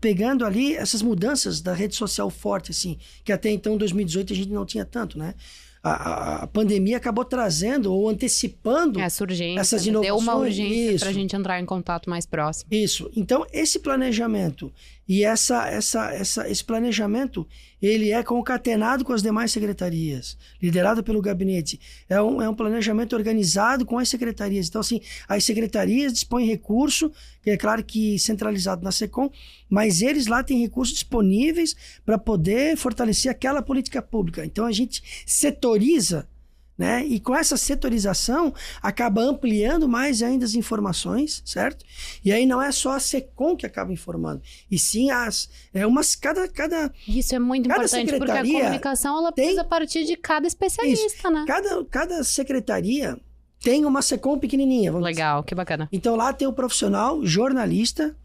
pegando 0.00 0.44
ali 0.44 0.76
essas 0.76 1.02
mudanças 1.02 1.60
da 1.60 1.72
rede 1.72 1.96
social 1.96 2.30
forte, 2.30 2.70
assim, 2.70 2.98
que 3.24 3.32
até 3.32 3.50
então, 3.50 3.74
em 3.74 3.78
2018, 3.78 4.32
a 4.32 4.36
gente 4.36 4.50
não 4.50 4.64
tinha 4.64 4.84
tanto, 4.84 5.18
né? 5.18 5.34
A, 5.82 6.42
a- 6.44 6.46
pandemia 6.46 6.96
acabou 6.96 7.24
trazendo 7.24 7.92
ou 7.92 8.08
antecipando 8.08 9.00
Essa 9.00 9.24
urgência. 9.24 9.60
Essas 9.60 9.84
né? 9.86 9.92
Deu 9.92 10.16
uma 10.16 10.32
inovações, 10.32 10.58
urgência 10.58 10.98
para 11.00 11.08
a 11.08 11.12
gente 11.12 11.34
entrar 11.34 11.60
em 11.60 11.66
contato 11.66 12.08
mais 12.08 12.24
próximo. 12.24 12.68
Isso. 12.72 13.10
Então, 13.16 13.44
esse 13.52 13.80
planejamento 13.80 14.72
e 15.08 15.24
essa, 15.24 15.66
essa, 15.68 16.12
essa, 16.12 16.48
esse 16.48 16.64
planejamento, 16.64 17.46
ele 17.80 18.12
é 18.12 18.22
concatenado 18.22 19.04
com 19.04 19.12
as 19.12 19.22
demais 19.22 19.50
secretarias, 19.50 20.38
liderado 20.62 21.02
pelo 21.02 21.20
gabinete. 21.20 21.80
É 22.08 22.22
um, 22.22 22.40
é 22.40 22.48
um 22.48 22.54
planejamento 22.54 23.16
organizado 23.16 23.84
com 23.84 23.98
as 23.98 24.08
secretarias. 24.08 24.68
Então, 24.68 24.80
assim, 24.80 25.00
as 25.28 25.44
secretarias 25.44 26.12
dispõem 26.12 26.46
recurso, 26.46 27.10
que 27.42 27.50
é 27.50 27.56
claro 27.56 27.84
que 27.84 28.18
centralizado 28.18 28.84
na 28.84 28.92
SECOM, 28.92 29.30
mas 29.68 30.02
eles 30.02 30.28
lá 30.28 30.44
têm 30.44 30.60
recursos 30.60 30.94
disponíveis 30.94 31.74
para 32.04 32.16
poder 32.16 32.76
fortalecer 32.76 33.30
aquela 33.30 33.60
política 33.60 34.00
pública. 34.00 34.44
Então, 34.44 34.64
a 34.64 34.72
gente 34.72 35.02
setoriza 35.26 36.28
né? 36.76 37.04
E 37.04 37.20
com 37.20 37.34
essa 37.34 37.56
setorização 37.56 38.52
acaba 38.82 39.20
ampliando 39.22 39.88
mais 39.88 40.22
ainda 40.22 40.44
as 40.44 40.54
informações, 40.54 41.42
certo? 41.44 41.84
E 42.24 42.32
aí 42.32 42.46
não 42.46 42.60
é 42.62 42.72
só 42.72 42.92
a 42.92 43.00
Secom 43.00 43.54
que 43.56 43.66
acaba 43.66 43.92
informando, 43.92 44.42
e 44.70 44.78
sim 44.78 45.10
as 45.10 45.48
é 45.74 45.86
umas 45.86 46.14
cada 46.14 46.48
cada 46.48 46.90
Isso 47.06 47.34
é 47.34 47.38
muito 47.38 47.66
importante, 47.68 48.16
porque 48.16 48.32
a 48.32 48.42
comunicação 48.42 49.18
ela 49.18 49.30
tem- 49.32 49.44
precisa 49.44 49.64
partir 49.64 50.04
de 50.04 50.16
cada 50.16 50.46
especialista, 50.46 51.30
né? 51.30 51.44
cada 51.46 51.84
cada 51.84 52.24
secretaria 52.24 53.18
tem 53.60 53.84
uma 53.84 54.02
Secom 54.02 54.38
pequenininha, 54.38 54.90
vamos 54.90 55.06
dizer. 55.06 55.20
Legal, 55.20 55.44
que 55.44 55.54
bacana. 55.54 55.88
Então 55.92 56.16
lá 56.16 56.32
tem 56.32 56.48
o 56.48 56.52
profissional 56.52 57.24
jornalista, 57.24 58.16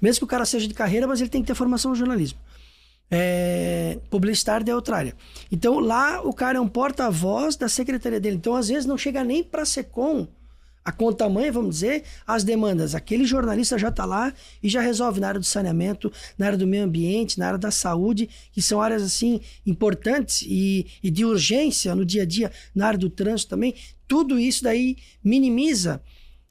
mesmo 0.00 0.20
que 0.20 0.24
o 0.24 0.28
cara 0.28 0.44
seja 0.44 0.68
de 0.68 0.74
carreira, 0.74 1.06
mas 1.08 1.20
ele 1.20 1.30
tem 1.30 1.40
que 1.40 1.46
ter 1.48 1.54
formação 1.54 1.90
no 1.90 1.96
jornalismo. 1.96 2.38
É, 3.14 3.98
publicitário 4.08 4.68
é 4.70 4.74
outra 4.74 4.96
área. 4.96 5.14
Então 5.50 5.78
lá 5.78 6.22
o 6.22 6.32
cara 6.32 6.56
é 6.56 6.60
um 6.60 6.68
porta-voz 6.68 7.56
da 7.56 7.68
secretaria 7.68 8.18
dele. 8.18 8.36
Então 8.36 8.56
às 8.56 8.68
vezes 8.68 8.86
não 8.86 8.96
chega 8.96 9.22
nem 9.22 9.44
para 9.44 9.62
a 9.62 9.66
Secom 9.66 10.26
a 10.84 10.90
conta 10.90 11.28
mãe, 11.28 11.50
vamos 11.50 11.76
dizer, 11.76 12.02
as 12.26 12.42
demandas. 12.42 12.94
Aquele 12.94 13.24
jornalista 13.24 13.78
já 13.78 13.88
está 13.88 14.04
lá 14.04 14.32
e 14.62 14.68
já 14.68 14.80
resolve 14.80 15.20
na 15.20 15.28
área 15.28 15.40
do 15.40 15.46
saneamento, 15.46 16.12
na 16.36 16.46
área 16.46 16.58
do 16.58 16.66
meio 16.66 16.84
ambiente, 16.84 17.38
na 17.38 17.46
área 17.46 17.58
da 17.58 17.70
saúde, 17.70 18.28
que 18.52 18.60
são 18.60 18.80
áreas 18.80 19.02
assim 19.02 19.40
importantes 19.64 20.42
e, 20.42 20.86
e 21.02 21.10
de 21.10 21.24
urgência 21.24 21.94
no 21.94 22.04
dia 22.04 22.22
a 22.22 22.26
dia, 22.26 22.50
na 22.74 22.88
área 22.88 22.98
do 22.98 23.08
trânsito 23.08 23.50
também. 23.50 23.74
Tudo 24.08 24.38
isso 24.38 24.64
daí 24.64 24.96
minimiza 25.22 26.02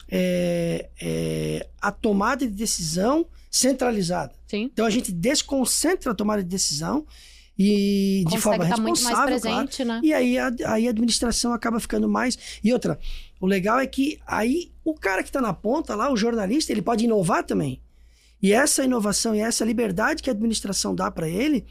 é, 0.09 0.89
é, 1.01 1.67
a 1.81 1.91
tomada 1.91 2.47
de 2.47 2.53
decisão 2.53 3.25
centralizada. 3.51 4.33
Sim. 4.47 4.69
Então 4.71 4.85
a 4.85 4.89
gente 4.89 5.11
desconcentra 5.11 6.13
a 6.13 6.15
tomada 6.15 6.41
de 6.41 6.49
decisão 6.49 7.05
e 7.59 8.19
de 8.19 8.35
Consegue 8.35 8.41
forma 8.41 8.63
estar 8.63 8.77
muito 8.77 9.03
mais 9.03 9.17
responsável, 9.17 9.41
claro. 9.41 9.67
presente, 9.67 9.85
né? 9.85 10.01
E 10.01 10.13
aí 10.13 10.37
a, 10.39 10.51
aí 10.67 10.87
a 10.87 10.89
administração 10.89 11.51
acaba 11.51 11.79
ficando 11.79 12.07
mais. 12.07 12.37
E 12.63 12.71
outra, 12.71 12.97
o 13.39 13.45
legal 13.45 13.79
é 13.79 13.85
que 13.85 14.19
aí 14.25 14.71
o 14.83 14.95
cara 14.95 15.21
que 15.21 15.29
está 15.29 15.41
na 15.41 15.53
ponta 15.53 15.93
lá, 15.93 16.11
o 16.11 16.17
jornalista, 16.17 16.71
ele 16.71 16.81
pode 16.81 17.03
inovar 17.03 17.43
também. 17.43 17.81
E 18.41 18.53
essa 18.53 18.83
inovação 18.83 19.35
e 19.35 19.39
essa 19.39 19.63
liberdade 19.63 20.23
que 20.23 20.29
a 20.29 20.33
administração 20.33 20.95
dá 20.95 21.11
para 21.11 21.29
ele, 21.29 21.65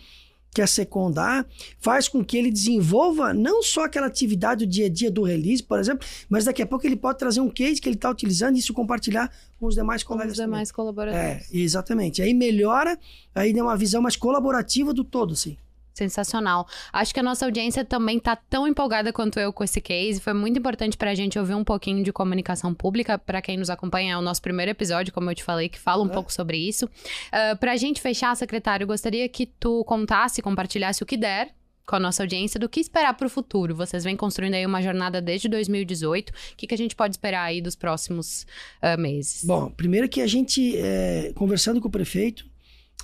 que 0.53 0.61
a 0.61 0.67
Secom 0.67 1.11
dá, 1.11 1.45
faz 1.79 2.09
com 2.09 2.25
que 2.25 2.37
ele 2.37 2.51
desenvolva 2.51 3.33
não 3.33 3.63
só 3.63 3.85
aquela 3.85 4.07
atividade 4.09 4.67
do 4.67 4.71
dia 4.71 4.87
a 4.87 4.89
dia 4.89 5.11
do 5.11 5.23
release, 5.23 5.63
por 5.63 5.79
exemplo, 5.79 6.07
mas 6.29 6.45
daqui 6.45 6.61
a 6.61 6.67
pouco 6.67 6.85
ele 6.87 6.97
pode 6.97 7.19
trazer 7.19 7.41
um 7.41 7.49
case 7.49 7.81
que 7.81 7.89
ele 7.89 7.95
está 7.97 8.11
utilizando 8.11 8.57
e 8.57 8.59
isso 8.59 8.75
compartilhar 8.75 9.31
com 9.59 9.67
os 9.67 9.75
demais 9.77 10.03
Com 10.03 10.15
colegas. 10.15 10.33
os 10.33 10.39
também. 10.39 10.51
demais 10.51 10.73
colaboradores. 10.73 11.25
É, 11.53 11.57
exatamente. 11.57 12.21
Aí 12.21 12.35
melhora, 12.35 12.99
aí 13.35 13.53
dá 13.53 13.63
uma 13.63 13.77
visão 13.77 14.03
mais 14.03 14.17
colaborativa 14.17 14.93
do 14.93 15.05
todo, 15.05 15.35
assim. 15.35 15.57
Sensacional. 15.93 16.67
Acho 16.93 17.13
que 17.13 17.21
a 17.21 17.23
nossa 17.23 17.45
audiência 17.45 17.85
também 17.85 18.19
tá 18.19 18.37
tão 18.37 18.67
empolgada 18.67 19.13
quanto 19.13 19.39
eu 19.39 19.53
com 19.53 19.63
esse 19.65 19.81
case. 19.81 20.21
Foi 20.21 20.33
muito 20.33 20.59
importante 20.59 20.97
pra 20.97 21.15
gente 21.15 21.39
ouvir 21.39 21.55
um 21.55 21.65
pouquinho 21.65 22.03
de 22.03 22.13
comunicação 22.13 22.73
pública. 22.73 23.19
Pra 23.19 23.43
quem 23.43 23.57
nos 23.57 23.69
acompanha, 23.71 24.15
é 24.15 24.17
o 24.17 24.23
nosso 24.23 24.41
primeiro 24.41 24.71
episódio, 24.71 25.13
como 25.13 25.31
eu 25.31 25.35
te 25.35 25.45
falei, 25.45 25.69
que 25.69 25.79
fala 25.79 26.03
um 26.03 26.09
É. 26.09 26.13
pouco 26.13 26.33
sobre 26.33 26.57
isso. 26.57 26.87
Uh, 26.87 27.57
pra 27.59 27.77
gente 27.77 28.01
fechar, 28.01 28.35
secretário, 28.37 28.85
eu 28.85 28.89
gostaria 28.89 29.29
que 29.29 29.47
tu 29.47 29.85
contasse, 29.85 30.41
compartilhasse 30.41 31.03
o 31.03 31.07
que 31.07 31.17
der 31.17 31.55
com 31.87 31.97
a 31.97 32.01
nossa 32.01 32.23
audiência 32.23 32.59
do 32.61 32.69
que 32.69 32.79
esperar 32.79 33.15
pro 33.15 33.29
futuro. 33.29 33.75
Vocês 33.75 34.05
vêm 34.05 34.17
construindo 34.17 34.55
aí 34.55 34.65
uma 34.65 34.81
jornada 34.81 35.21
desde 35.21 35.49
2018. 35.49 36.31
O 36.31 36.33
que, 36.57 36.69
que 36.69 36.75
a 36.75 36.79
gente 36.79 36.95
pode 36.95 37.15
esperar 37.15 37.43
aí 37.43 37.61
dos 37.61 37.75
próximos 37.75 38.47
uh, 38.81 38.99
meses? 39.01 39.45
Bom, 39.45 39.71
primeiro 39.73 40.09
que 40.09 40.21
a 40.21 40.27
gente, 40.27 40.77
é, 40.77 41.33
conversando 41.35 41.81
com 41.81 41.89
o 41.89 41.91
prefeito, 41.91 42.47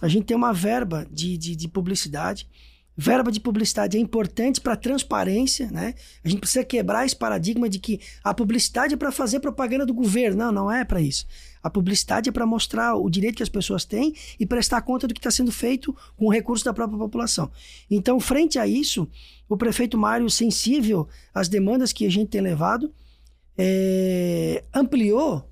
a 0.01 0.07
gente 0.07 0.27
tem 0.27 0.37
uma 0.37 0.53
verba 0.53 1.05
de, 1.11 1.37
de, 1.37 1.57
de 1.57 1.66
publicidade 1.68 2.49
Verba 2.97 3.31
de 3.31 3.39
publicidade 3.39 3.99
é 3.99 4.01
importante 4.01 4.59
para 4.59 4.75
transparência, 4.75 5.71
né? 5.71 5.95
A 6.25 6.29
gente 6.29 6.41
precisa 6.41 6.65
quebrar 6.65 7.05
esse 7.05 7.15
paradigma 7.15 7.69
de 7.69 7.79
que 7.79 8.01
a 8.25 8.33
publicidade 8.33 8.95
é 8.95 8.97
para 8.97 9.13
fazer 9.13 9.41
propaganda 9.41 9.85
do 9.85 9.93
governo. 9.93 10.39
Não, 10.39 10.51
não 10.51 10.73
é 10.73 10.83
para 10.83 11.01
isso. 11.01 11.27
A 11.63 11.69
publicidade 11.69 12.31
é 12.31 12.33
para 12.33 12.47
mostrar 12.47 12.95
o 12.95 13.11
direito 13.11 13.37
que 13.37 13.43
as 13.43 13.51
pessoas 13.51 13.85
têm 13.85 14.15
e 14.41 14.47
prestar 14.47 14.81
conta 14.81 15.07
do 15.07 15.13
que 15.13 15.21
está 15.21 15.31
sendo 15.31 15.53
feito 15.53 15.95
com 16.17 16.27
o 16.27 16.33
recurso 16.33 16.65
da 16.65 16.73
própria 16.73 16.99
população. 16.99 17.51
Então, 17.91 18.19
frente 18.19 18.59
a 18.59 18.67
isso, 18.67 19.07
o 19.47 19.59
prefeito 19.59 19.99
Mário, 19.99 20.31
sensível 20.31 21.07
às 21.35 21.49
demandas 21.49 21.93
que 21.93 22.07
a 22.07 22.11
gente 22.11 22.31
tem 22.31 22.41
levado, 22.41 22.91
é, 23.59 24.65
ampliou 24.73 25.47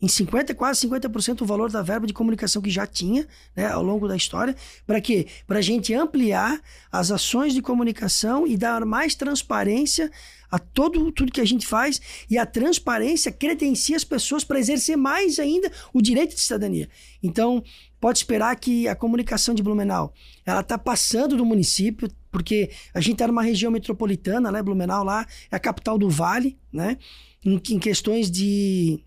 em 0.00 0.08
50, 0.08 0.54
quase 0.54 0.86
50% 0.86 1.40
o 1.40 1.46
valor 1.46 1.70
da 1.70 1.82
verba 1.82 2.06
de 2.06 2.12
comunicação 2.12 2.60
que 2.60 2.70
já 2.70 2.86
tinha 2.86 3.26
né, 3.54 3.66
ao 3.66 3.82
longo 3.82 4.06
da 4.06 4.14
história. 4.14 4.54
Para 4.86 5.00
quê? 5.00 5.26
Para 5.46 5.58
a 5.58 5.62
gente 5.62 5.94
ampliar 5.94 6.60
as 6.92 7.10
ações 7.10 7.54
de 7.54 7.62
comunicação 7.62 8.46
e 8.46 8.56
dar 8.56 8.84
mais 8.84 9.14
transparência 9.14 10.10
a 10.50 10.58
todo, 10.58 11.10
tudo 11.12 11.32
que 11.32 11.40
a 11.40 11.46
gente 11.46 11.66
faz. 11.66 12.00
E 12.28 12.36
a 12.36 12.44
transparência 12.44 13.32
credencia 13.32 13.96
as 13.96 14.04
pessoas 14.04 14.44
para 14.44 14.58
exercer 14.58 14.96
mais 14.96 15.38
ainda 15.38 15.72
o 15.94 16.02
direito 16.02 16.34
de 16.34 16.40
cidadania. 16.40 16.88
Então, 17.22 17.64
pode 17.98 18.18
esperar 18.18 18.54
que 18.56 18.86
a 18.86 18.94
comunicação 18.94 19.54
de 19.54 19.62
Blumenau 19.62 20.12
ela 20.44 20.60
está 20.60 20.76
passando 20.76 21.36
do 21.36 21.44
município, 21.44 22.08
porque 22.30 22.70
a 22.92 23.00
gente 23.00 23.14
está 23.14 23.26
numa 23.26 23.42
região 23.42 23.72
metropolitana, 23.72 24.52
né? 24.52 24.62
Blumenau 24.62 25.02
lá 25.02 25.26
é 25.50 25.56
a 25.56 25.58
capital 25.58 25.96
do 25.96 26.10
Vale, 26.10 26.58
né? 26.70 26.98
em, 27.46 27.60
em 27.70 27.78
questões 27.78 28.30
de 28.30 29.00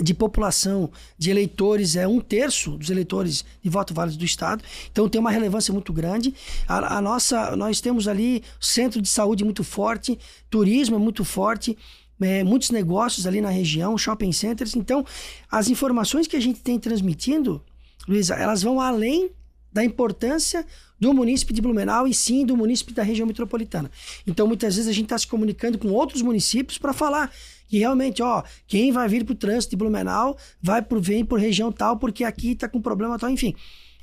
de 0.00 0.14
população, 0.14 0.90
de 1.16 1.30
eleitores, 1.30 1.96
é 1.96 2.06
um 2.06 2.20
terço 2.20 2.72
dos 2.72 2.90
eleitores 2.90 3.44
de 3.62 3.68
voto 3.68 3.92
válido 3.92 4.18
do 4.18 4.24
Estado. 4.24 4.62
Então 4.90 5.08
tem 5.08 5.20
uma 5.20 5.30
relevância 5.30 5.72
muito 5.72 5.92
grande. 5.92 6.34
A, 6.66 6.98
a, 6.98 7.02
nossa, 7.02 7.56
nós 7.56 7.80
temos 7.80 8.08
ali 8.08 8.42
centro 8.60 9.00
de 9.02 9.08
saúde 9.08 9.44
muito 9.44 9.64
forte, 9.64 10.18
turismo 10.50 10.96
é 10.96 10.98
muito 10.98 11.24
forte, 11.24 11.76
é, 12.20 12.42
muitos 12.42 12.70
negócios 12.70 13.26
ali 13.26 13.40
na 13.40 13.50
região, 13.50 13.96
shopping 13.96 14.32
centers. 14.32 14.74
Então, 14.74 15.04
as 15.50 15.68
informações 15.68 16.26
que 16.26 16.36
a 16.36 16.40
gente 16.40 16.60
tem 16.60 16.78
transmitindo, 16.78 17.62
Luísa, 18.06 18.34
elas 18.34 18.62
vão 18.62 18.80
além 18.80 19.30
da 19.72 19.84
importância 19.84 20.64
do 20.98 21.14
município 21.14 21.54
de 21.54 21.60
Blumenau 21.60 22.08
e 22.08 22.14
sim 22.14 22.44
do 22.44 22.56
município 22.56 22.94
da 22.94 23.02
região 23.02 23.26
metropolitana. 23.26 23.90
Então, 24.26 24.46
muitas 24.46 24.74
vezes 24.74 24.90
a 24.90 24.92
gente 24.92 25.04
está 25.04 25.18
se 25.18 25.26
comunicando 25.26 25.78
com 25.78 25.88
outros 25.90 26.22
municípios 26.22 26.78
para 26.78 26.92
falar 26.92 27.30
que 27.68 27.78
realmente, 27.78 28.22
ó, 28.22 28.42
quem 28.66 28.90
vai 28.90 29.06
vir 29.08 29.24
para 29.24 29.34
o 29.34 29.36
trânsito 29.36 29.70
de 29.70 29.76
Blumenau 29.76 30.36
vai 30.60 30.80
por, 30.82 31.00
vem 31.00 31.24
por 31.24 31.38
região 31.38 31.70
tal, 31.70 31.98
porque 31.98 32.24
aqui 32.24 32.52
está 32.52 32.68
com 32.68 32.80
problema 32.80 33.18
tal, 33.18 33.30
enfim. 33.30 33.54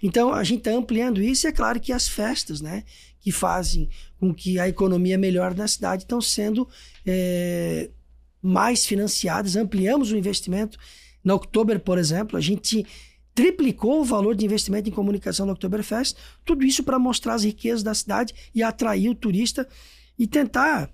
Então, 0.01 0.31
a 0.31 0.43
gente 0.43 0.59
está 0.59 0.71
ampliando 0.71 1.21
isso 1.21 1.47
e 1.47 1.49
é 1.49 1.51
claro 1.51 1.79
que 1.79 1.91
as 1.91 2.07
festas, 2.07 2.61
né, 2.61 2.83
que 3.19 3.31
fazem 3.31 3.89
com 4.19 4.33
que 4.33 4.59
a 4.59 4.69
economia 4.69 5.17
melhore 5.17 5.55
na 5.55 5.67
cidade 5.67 6.03
estão 6.03 6.21
sendo 6.21 6.67
é, 7.05 7.89
mais 8.39 8.85
financiadas. 8.85 9.55
Ampliamos 9.55 10.11
o 10.11 10.17
investimento. 10.17 10.77
Na 11.23 11.33
Oktober, 11.33 11.79
por 11.79 11.97
exemplo, 11.97 12.37
a 12.37 12.41
gente 12.41 12.85
triplicou 13.33 14.01
o 14.01 14.05
valor 14.05 14.35
de 14.35 14.45
investimento 14.45 14.87
em 14.87 14.91
comunicação 14.91 15.47
da 15.47 15.53
Oktoberfest. 15.53 16.15
Tudo 16.45 16.63
isso 16.63 16.83
para 16.83 16.99
mostrar 16.99 17.33
as 17.33 17.43
riquezas 17.43 17.81
da 17.81 17.95
cidade 17.95 18.33
e 18.53 18.61
atrair 18.61 19.09
o 19.09 19.15
turista 19.15 19.67
e 20.19 20.27
tentar 20.27 20.89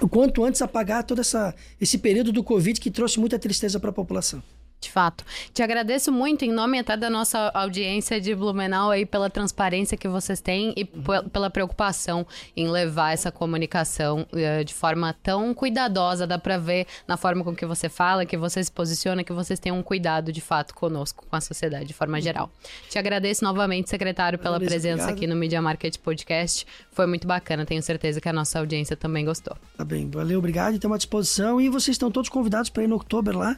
o 0.00 0.08
quanto 0.08 0.44
antes 0.44 0.62
apagar 0.62 1.04
todo 1.04 1.20
essa, 1.20 1.54
esse 1.80 1.98
período 1.98 2.32
do 2.32 2.42
Covid 2.42 2.80
que 2.80 2.90
trouxe 2.90 3.20
muita 3.20 3.38
tristeza 3.38 3.78
para 3.78 3.90
a 3.90 3.92
população. 3.92 4.42
De 4.82 4.90
fato. 4.90 5.24
Te 5.54 5.62
agradeço 5.62 6.10
muito, 6.10 6.44
em 6.44 6.50
nome 6.50 6.76
até 6.76 6.96
da 6.96 7.08
nossa 7.08 7.52
audiência 7.54 8.20
de 8.20 8.34
Blumenau, 8.34 8.90
aí, 8.90 9.06
pela 9.06 9.30
transparência 9.30 9.96
que 9.96 10.08
vocês 10.08 10.40
têm 10.40 10.74
e 10.76 10.84
pela 11.32 11.48
preocupação 11.48 12.26
em 12.56 12.68
levar 12.68 13.12
essa 13.12 13.30
comunicação 13.30 14.26
uh, 14.32 14.64
de 14.64 14.74
forma 14.74 15.14
tão 15.22 15.54
cuidadosa. 15.54 16.26
Dá 16.26 16.36
para 16.36 16.58
ver 16.58 16.88
na 17.06 17.16
forma 17.16 17.44
com 17.44 17.54
que 17.54 17.64
você 17.64 17.88
fala, 17.88 18.26
que 18.26 18.36
você 18.36 18.62
se 18.62 18.72
posiciona, 18.72 19.22
que 19.22 19.32
vocês 19.32 19.60
têm 19.60 19.70
um 19.70 19.84
cuidado 19.84 20.32
de 20.32 20.40
fato 20.40 20.74
conosco, 20.74 21.24
com 21.30 21.36
a 21.36 21.40
sociedade 21.40 21.86
de 21.86 21.94
forma 21.94 22.20
geral. 22.20 22.50
Te 22.90 22.98
agradeço 22.98 23.44
novamente, 23.44 23.88
secretário, 23.88 24.36
pela 24.36 24.56
Valeu, 24.56 24.68
presença 24.68 25.04
obrigado. 25.04 25.16
aqui 25.16 25.26
no 25.28 25.36
Media 25.36 25.62
Market 25.62 25.96
Podcast. 25.98 26.66
Foi 26.90 27.06
muito 27.06 27.24
bacana, 27.24 27.64
tenho 27.64 27.82
certeza 27.84 28.20
que 28.20 28.28
a 28.28 28.32
nossa 28.32 28.58
audiência 28.58 28.96
também 28.96 29.24
gostou. 29.24 29.56
Tá 29.76 29.84
bem, 29.84 30.10
valeu, 30.10 30.40
obrigado, 30.40 30.74
estamos 30.74 30.96
à 30.96 30.98
disposição. 30.98 31.60
E 31.60 31.68
vocês 31.68 31.94
estão 31.94 32.10
todos 32.10 32.28
convidados 32.28 32.68
para 32.68 32.82
ir 32.82 32.88
no 32.88 32.96
outubro 32.96 33.38
lá 33.38 33.56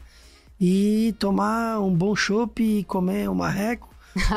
e 0.61 1.14
tomar 1.19 1.81
um 1.81 1.93
bom 1.93 2.14
chopp 2.14 2.62
e 2.62 2.85
comer 2.85 3.29
um 3.29 3.35
marreco. 3.35 3.88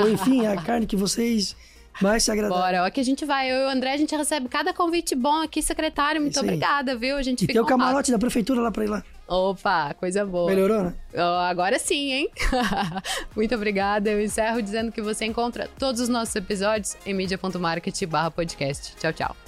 ou 0.01 0.09
enfim, 0.09 0.45
a 0.45 0.55
carne 0.61 0.85
que 0.85 0.95
vocês 0.95 1.55
mais 2.01 2.23
se 2.23 2.31
agradar. 2.31 2.57
Bora, 2.57 2.85
ó 2.85 2.89
que 2.89 2.99
a 2.99 3.03
gente 3.03 3.25
vai. 3.25 3.51
Eu 3.51 3.55
e 3.55 3.65
o 3.65 3.69
André, 3.69 3.93
a 3.93 3.97
gente 3.97 4.15
recebe 4.15 4.47
cada 4.47 4.73
convite 4.73 5.15
bom 5.15 5.41
aqui, 5.41 5.61
secretário. 5.61 6.21
Muito 6.21 6.39
obrigada, 6.39 6.95
viu? 6.95 7.17
A 7.17 7.23
gente 7.23 7.43
e 7.43 7.47
tem 7.47 7.59
o 7.59 7.65
camarote 7.65 8.11
da 8.11 8.19
prefeitura 8.19 8.61
lá 8.61 8.71
pra 8.71 8.83
ir 8.83 8.87
lá. 8.87 9.03
Opa, 9.27 9.93
coisa 9.95 10.25
boa. 10.25 10.49
Melhorou, 10.49 10.83
né? 10.83 10.93
agora 11.49 11.77
sim, 11.77 12.13
hein? 12.13 12.29
Muito 13.35 13.53
obrigada. 13.55 14.09
Eu 14.09 14.21
encerro 14.21 14.61
dizendo 14.61 14.91
que 14.91 15.01
você 15.01 15.25
encontra 15.25 15.69
todos 15.77 15.99
os 15.99 16.07
nossos 16.07 16.33
episódios 16.35 16.95
em 17.05 17.13
media.market 17.13 17.99
podcast. 18.33 18.95
Tchau, 18.97 19.11
tchau. 19.11 19.46